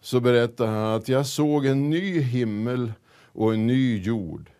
så 0.00 0.20
berättar 0.20 0.66
han 0.66 0.94
att 0.94 1.08
jag 1.08 1.26
såg 1.26 1.66
en 1.66 1.90
ny 1.90 2.20
himmel 2.20 2.92
och 3.32 3.54
en 3.54 3.66
ny 3.66 3.98
jord. 3.98 4.50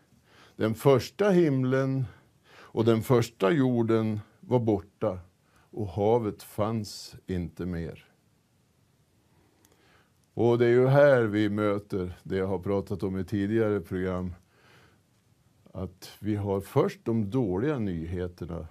Den 0.57 0.75
första 0.75 1.31
himlen 1.31 2.05
och 2.51 2.85
den 2.85 3.03
första 3.03 3.51
jorden 3.51 4.21
var 4.41 4.59
borta 4.59 5.19
och 5.79 5.89
havet 5.89 6.43
fanns 6.43 7.17
inte 7.27 7.67
mer. 7.67 8.05
Och 10.35 10.59
det 10.59 10.67
är 10.67 10.71
ju 10.71 10.87
här 10.87 11.23
vi 11.23 11.49
möter 11.49 12.19
det 12.23 12.37
jag 12.37 12.47
har 12.47 12.59
pratat 12.59 13.03
om 13.03 13.19
i 13.19 13.25
tidigare 13.25 13.81
program. 13.81 14.35
Att 15.73 16.11
vi 16.21 16.37
har 16.37 16.61
först 16.61 17.01
de 17.05 17.31
dåliga 17.31 17.79
nyheterna 17.79 18.67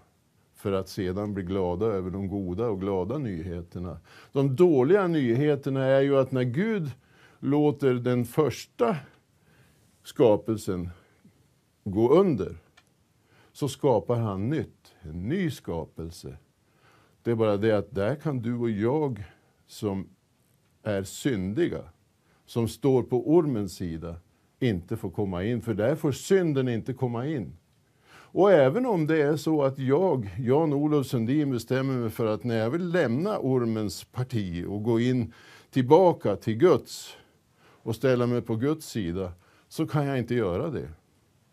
för 0.54 0.72
att 0.72 0.90
sedan 0.90 1.34
bli 1.34 1.44
glada 1.44 1.86
över 1.86 2.12
de 2.12 2.28
goda 2.28 2.68
och 2.68 2.82
glada 2.82 3.18
nyheterna. 3.18 4.00
De 4.32 4.56
dåliga 4.56 5.08
nyheterna 5.08 5.86
är 5.86 6.02
ju 6.02 6.18
att 6.18 6.32
när 6.32 6.44
Gud 6.44 6.92
låter 7.40 7.94
den 7.94 8.26
första 8.26 8.98
skapelsen 10.04 10.90
gå 11.84 12.10
under 12.10 12.58
så 13.52 13.68
skapar 13.68 14.16
han 14.16 14.50
nytt, 14.50 14.96
en 15.02 15.30
ny 15.30 15.52
skapelse. 15.52 16.38
Det 17.28 17.32
är 17.32 17.36
bara 17.36 17.58
det 17.58 17.72
att 17.72 17.96
där 17.96 18.16
kan 18.16 18.42
du 18.42 18.56
och 18.56 18.70
jag 18.70 19.24
som 19.66 20.10
är 20.84 21.04
syndiga, 21.04 21.82
som 22.46 22.68
står 22.68 23.04
på 23.04 23.30
ormens 23.32 23.76
sida, 23.76 24.16
inte 24.60 24.98
få 24.98 25.10
komma 25.10 25.44
in, 25.44 25.62
för 25.62 25.74
där 25.74 25.96
får 25.96 26.12
synden 26.12 26.68
inte 26.68 26.94
komma 26.94 27.28
in. 27.28 27.58
Och 28.10 28.52
även 28.52 28.86
om 28.86 29.08
det 29.08 29.22
är 29.22 29.36
så 29.38 29.64
att 29.64 29.80
jag, 29.80 30.30
Jan-Olof 30.40 31.08
Sundin, 31.08 31.52
bestämmer 31.52 31.98
mig 31.98 32.10
för 32.10 32.26
att 32.26 32.44
när 32.44 32.58
jag 32.58 32.70
vill 32.70 32.90
lämna 32.90 33.40
ormens 33.40 34.04
parti 34.04 34.66
och 34.68 34.84
gå 34.84 35.00
in 35.00 35.34
tillbaka 35.70 36.36
till 36.36 36.58
Guds 36.58 37.18
och 37.60 37.96
ställa 37.96 38.28
mig 38.28 38.42
på 38.42 38.56
Guds 38.56 38.86
sida, 38.90 39.32
så 39.68 39.88
kan 39.88 40.06
jag 40.06 40.18
inte 40.18 40.36
göra 40.36 40.70
det 40.70 40.90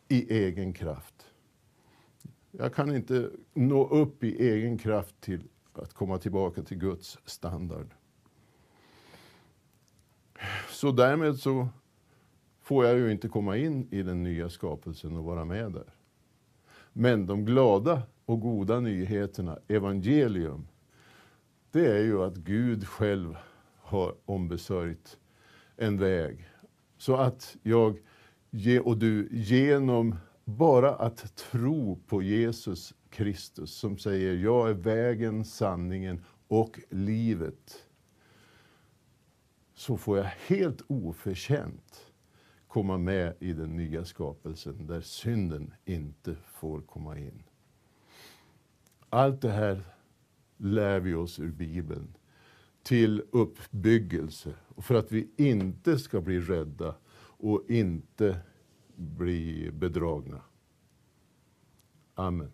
i 0.09 0.35
egen 0.35 0.73
kraft. 0.73 1.15
Jag 2.51 2.75
kan 2.75 2.97
inte 2.97 3.31
nå 3.55 3.89
upp 3.89 4.25
i 4.25 4.49
egen 4.49 4.79
kraft 4.79 5.21
till 5.21 5.41
att 5.79 5.95
komma 5.95 6.19
tillbaka 6.19 6.63
till 6.63 6.79
Guds 6.79 7.19
standard. 7.25 7.87
Så 10.69 10.91
därmed 10.91 11.37
så 11.37 11.69
får 12.61 12.85
jag 12.85 12.99
ju 12.99 13.13
inte 13.13 13.29
komma 13.29 13.57
in 13.57 13.89
i 13.91 14.03
den 14.03 14.23
nya 14.23 14.51
skapelsen 14.51 15.17
och 15.17 15.25
vara 15.25 15.45
med 15.45 15.73
där. 15.73 15.95
Men 16.93 17.27
de 17.27 17.45
glada 17.45 18.03
och 18.25 18.41
goda 18.41 18.81
nyheterna, 18.81 19.59
evangelium, 19.69 20.69
det 21.71 21.87
är 21.87 22.03
ju 22.03 22.23
att 22.23 22.37
Gud 22.37 22.89
själv 22.89 23.37
har 23.83 24.15
ombesörjt 24.25 25.19
en 25.77 25.99
väg. 25.99 26.49
Så 26.99 27.17
att 27.17 27.57
jag 27.63 27.99
och 28.83 28.97
du 28.97 29.29
genom 29.31 30.17
bara 30.45 30.95
att 30.95 31.37
tro 31.37 31.99
på 32.07 32.23
Jesus 32.23 32.95
Kristus 33.15 33.75
som 33.75 33.99
säger 33.99 34.35
jag 34.35 34.71
är 34.71 34.75
vägen, 34.75 35.45
sanningen 35.45 36.25
och 36.49 36.81
livet. 36.91 37.89
Så 39.75 39.97
får 39.97 40.19
jag 40.19 40.25
helt 40.25 40.83
oförtjänt 40.87 42.13
komma 42.69 42.99
med 42.99 43.37
i 43.41 43.53
den 43.53 43.77
nya 43.77 44.05
skapelsen 44.05 44.87
där 44.87 45.01
synden 45.01 45.75
inte 45.85 46.35
får 46.35 46.81
komma 46.81 47.19
in. 47.19 47.43
Allt 49.09 49.41
det 49.41 49.51
här 49.51 49.83
lär 50.57 51.01
vi 51.01 51.15
oss 51.15 51.41
ur 51.41 51.53
Bibeln 51.53 52.17
till 52.83 53.23
uppbyggelse 53.31 54.55
och 54.69 54.85
för 54.85 54.95
att 54.95 55.13
vi 55.13 55.31
inte 55.37 55.99
ska 55.99 56.21
bli 56.21 56.41
rädda 56.41 56.95
och 57.17 57.65
inte 57.69 58.39
bli 58.97 59.71
bedragna. 59.73 60.43
Amen. 62.15 62.53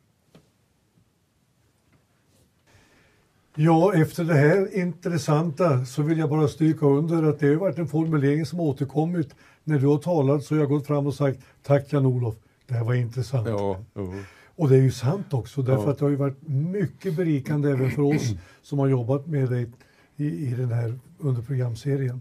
Ja, 3.62 3.94
efter 3.94 4.24
det 4.24 4.34
här 4.34 4.76
intressanta 4.78 5.84
så 5.84 6.02
vill 6.02 6.18
jag 6.18 6.30
bara 6.30 6.48
stryka 6.48 6.86
under 6.86 7.22
att 7.22 7.38
det 7.38 7.46
har 7.48 7.54
varit 7.54 7.78
en 7.78 7.88
formulering 7.88 8.46
som 8.46 8.60
återkommit 8.60 9.34
när 9.64 9.78
du 9.78 9.86
har 9.86 9.98
talat 9.98 10.44
så 10.44 10.54
jag 10.54 10.60
har 10.62 10.66
gått 10.66 10.86
fram 10.86 11.06
och 11.06 11.14
sagt 11.14 11.38
tack 11.62 11.92
Jan-Olof, 11.92 12.34
det 12.66 12.74
här 12.74 12.84
var 12.84 12.94
intressant. 12.94 13.48
Ja, 13.48 13.78
ja. 13.94 14.12
Och 14.56 14.68
det 14.68 14.76
är 14.76 14.80
ju 14.82 14.90
sant 14.90 15.34
också 15.34 15.62
därför 15.62 15.84
Ja. 15.84 15.90
att 15.90 15.98
det 15.98 16.04
har 16.04 16.10
ju 16.10 16.16
varit 16.16 16.48
mycket 16.48 17.16
berikande 17.16 17.70
även 17.70 17.90
för 17.90 18.02
oss 18.02 18.34
som 18.62 18.78
har 18.78 18.88
jobbat 18.88 19.26
med 19.26 19.48
dig 19.50 19.66
i, 20.16 20.26
i 20.26 20.54
den 20.54 20.72
här 20.72 20.98
under 21.18 21.42
programserien. 21.42 22.20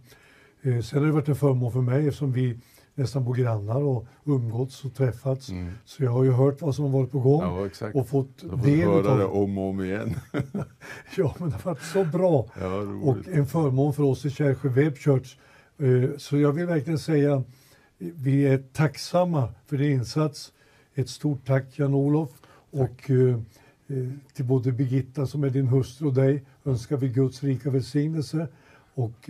Eh, 0.62 0.82
sen 0.82 1.00
har 1.00 1.06
det 1.06 1.12
varit 1.12 1.28
en 1.30 1.36
förmån 1.36 1.72
för 1.72 1.82
mig 1.82 2.08
eftersom 2.08 2.32
vi 2.32 2.58
nästan 3.00 3.24
bor 3.24 3.36
grannar 3.36 3.82
och 3.82 4.06
umgåtts 4.26 4.86
och 4.86 4.94
träffats. 4.96 5.50
Mm. 5.50 5.74
Så 5.86 6.04
jag 6.04 6.12
har 6.12 6.24
ju 6.24 6.32
hört 6.32 6.62
vad 6.62 6.76
som 6.76 6.86
har 6.86 6.92
varit 6.92 7.12
på 7.12 7.20
gång 7.20 7.42
Ja, 7.42 7.90
och 7.94 8.08
fått 8.08 8.64
del 8.64 8.88
höra 8.88 9.16
det 9.18 9.26
av 9.26 9.36
om 9.44 9.58
och 9.58 9.70
om 9.70 9.84
igen. 9.84 10.16
Ja, 11.18 11.36
men 11.40 11.50
det 11.50 11.56
har 11.56 11.72
varit 11.72 11.84
så 11.84 12.04
bra 12.04 12.46
Ja, 12.62 12.76
och 13.04 13.18
en 13.32 13.46
förmån 13.46 13.94
för 13.94 14.04
oss 14.04 14.26
i 14.26 14.30
Kärsjö 14.30 14.70
Web 14.70 14.98
Church. 14.98 15.38
Eh, 15.78 16.18
Så 16.18 16.38
jag 16.38 16.52
vill 16.52 16.66
verkligen 16.66 17.00
säga 17.00 17.44
vi 17.98 18.48
är 18.48 18.58
tacksamma 18.74 19.50
för 19.68 19.78
din 19.78 19.92
insats. 19.92 20.54
Ett 20.96 21.10
stort 21.10 21.46
tack 21.46 21.80
Jan-Olof 21.80 22.30
och 22.72 23.10
eh, 23.10 23.36
eh, 23.88 24.08
till 24.34 24.46
både 24.46 24.72
Birgitta 24.72 25.28
som 25.28 25.44
är 25.44 25.50
din 25.50 25.68
hustru 25.68 26.08
och 26.08 26.14
dig 26.14 26.44
önskar 26.66 26.98
vi 26.98 27.08
Guds 27.10 27.44
rika 27.44 27.70
välsignelse 27.70 28.48
och 28.94 29.30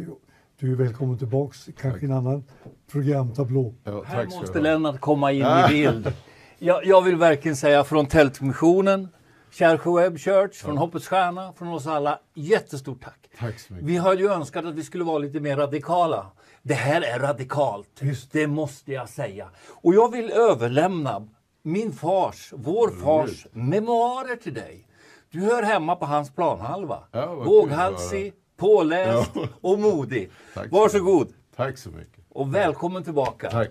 du 0.60 0.72
är 0.72 0.76
välkommen 0.76 1.18
tillbaks, 1.18 1.70
kanske 1.82 2.06
en 2.06 2.12
annan 2.12 2.44
programtablå. 2.92 3.74
Ja, 3.84 4.04
Här 4.04 4.26
måste. 4.26 4.60
Lennart 4.60 5.00
komma 5.00 5.32
in 5.32 5.46
i 5.46 5.68
bild. 5.70 6.14
Jag, 6.58 6.86
jag 6.86 7.02
vill 7.02 7.16
verkligen 7.16 7.56
säga 7.56 7.84
från 7.84 8.06
Tältmissionen 8.06 9.08
Kärsjö 9.52 9.92
Web 9.92 10.20
Church, 10.20 10.56
från 10.56 10.78
Hoppets 10.78 11.08
Stjärna, 11.08 11.54
från 11.54 11.68
oss 11.68 11.88
alla. 11.88 12.20
Jättestort 12.34 13.04
tack. 13.04 13.30
Tack 13.40 13.60
så 13.60 13.74
mycket. 13.74 13.90
Vi 13.90 13.98
hade 13.98 14.22
ju 14.22 14.32
önskat 14.32 14.66
att 14.66 14.76
vi 14.76 14.84
skulle 14.84 15.04
vara 15.04 15.18
lite 15.18 15.40
mer 15.40 15.58
radikala. 15.58 16.26
Det 16.62 16.74
här 16.74 17.02
är 17.02 17.20
radikalt, 17.20 17.90
Visst. 18.02 18.32
det 18.32 18.48
måste 18.48 18.92
jag 18.92 19.10
säga. 19.10 19.50
Och 19.70 19.94
jag 19.94 20.12
vill 20.12 20.32
överlämna 20.32 21.28
min 21.64 21.92
fars, 21.94 22.54
vår 22.56 22.90
fars 22.90 23.48
memoarer 23.52 24.36
till 24.36 24.54
dig. 24.54 24.88
Du 25.32 25.40
hör 25.40 25.64
hemma 25.64 25.96
på 25.96 26.06
hans 26.06 26.36
planhalva. 26.36 27.04
Ja, 27.12 27.36
Våghalsig, 27.36 28.34
påläst 28.60 29.32
Ja. 29.36 29.48
och 29.62 29.80
modig. 29.80 30.30
Tack 30.54 30.70
så 30.70 30.76
Varsågod 30.76 31.34
Tack 31.56 31.78
så 31.78 31.90
mycket. 31.90 32.24
och 32.30 32.56
välkommen 32.56 33.04
tillbaka. 33.04 33.50
Tack. 33.52 33.70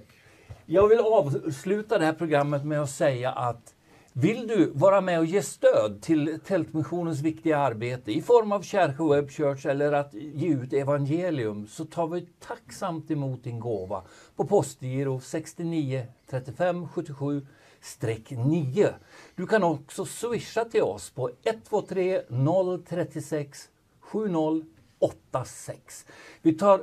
Jag 0.66 0.88
vill 0.88 0.98
avsluta 0.98 1.98
det 1.98 2.04
här 2.04 2.12
programmet 2.12 2.64
med 2.64 2.82
att 2.82 2.90
säga 2.90 3.30
att 3.32 3.74
vill 4.12 4.46
du 4.46 4.70
vara 4.74 5.00
med 5.00 5.18
och 5.18 5.24
ge 5.24 5.42
stöd 5.42 6.02
till 6.02 6.38
Tältmissionens 6.46 7.20
viktiga 7.20 7.58
arbete 7.58 8.12
i 8.12 8.22
form 8.22 8.52
av 8.52 8.62
Kärsjö 8.62 9.14
Web 9.14 9.30
Church 9.30 9.66
eller 9.66 9.92
att 9.92 10.14
ge 10.14 10.48
ut 10.48 10.72
evangelium 10.72 11.66
så 11.66 11.84
tar 11.84 12.06
vi 12.06 12.26
tacksamt 12.46 13.10
emot 13.10 13.44
din 13.44 13.60
gåva 13.60 14.02
på 14.36 14.44
postgiro 14.44 15.20
69 15.20 16.06
35 16.30 16.88
77 16.88 17.46
9. 18.30 18.88
Du 19.34 19.46
kan 19.46 19.62
också 19.62 20.04
swisha 20.04 20.64
till 20.64 20.82
oss 20.82 21.10
på 21.10 21.30
123 21.44 22.20
036 22.88 23.68
8-6. 25.32 25.74
Vi 26.42 26.52
tar 26.52 26.82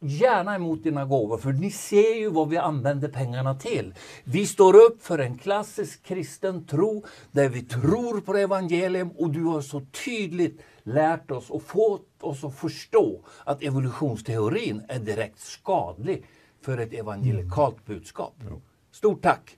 gärna 0.00 0.54
emot 0.54 0.82
dina 0.82 1.04
gåvor, 1.04 1.38
för 1.38 1.52
ni 1.52 1.70
ser 1.70 2.14
ju 2.14 2.30
vad 2.30 2.48
vi 2.48 2.56
använder 2.56 3.08
pengarna 3.08 3.54
till. 3.54 3.94
Vi 4.24 4.46
står 4.46 4.76
upp 4.76 5.02
för 5.02 5.18
en 5.18 5.38
klassisk 5.38 6.02
kristen 6.02 6.64
tro, 6.64 7.04
där 7.32 7.48
vi 7.48 7.62
tror 7.62 8.20
på 8.20 8.36
evangelium 8.36 9.10
och 9.10 9.30
du 9.30 9.44
har 9.44 9.60
så 9.60 9.82
tydligt 10.04 10.60
lärt 10.82 11.30
oss 11.30 11.50
och 11.50 11.62
fått 11.62 12.08
oss 12.20 12.44
att 12.44 12.58
förstå 12.58 13.24
att 13.44 13.62
evolutionsteorin 13.62 14.82
är 14.88 14.98
direkt 14.98 15.40
skadlig 15.40 16.24
för 16.62 16.78
ett 16.78 16.92
evangelikalt 16.92 17.86
budskap. 17.86 18.34
Mm. 18.40 18.60
Stort 18.92 19.22
tack! 19.22 19.56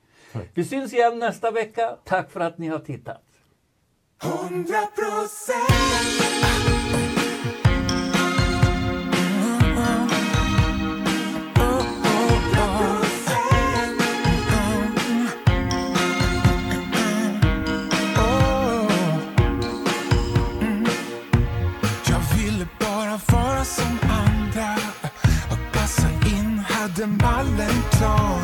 Vi 0.55 0.65
syns 0.65 0.93
igen 0.93 1.19
nästa 1.19 1.51
vecka. 1.51 1.97
Tack 2.05 2.31
för 2.31 2.41
att 2.41 2.59
ni 2.59 2.69
har 2.69 2.79
tittat! 2.79 3.23
100% 4.23 7.20
hade 28.01 28.40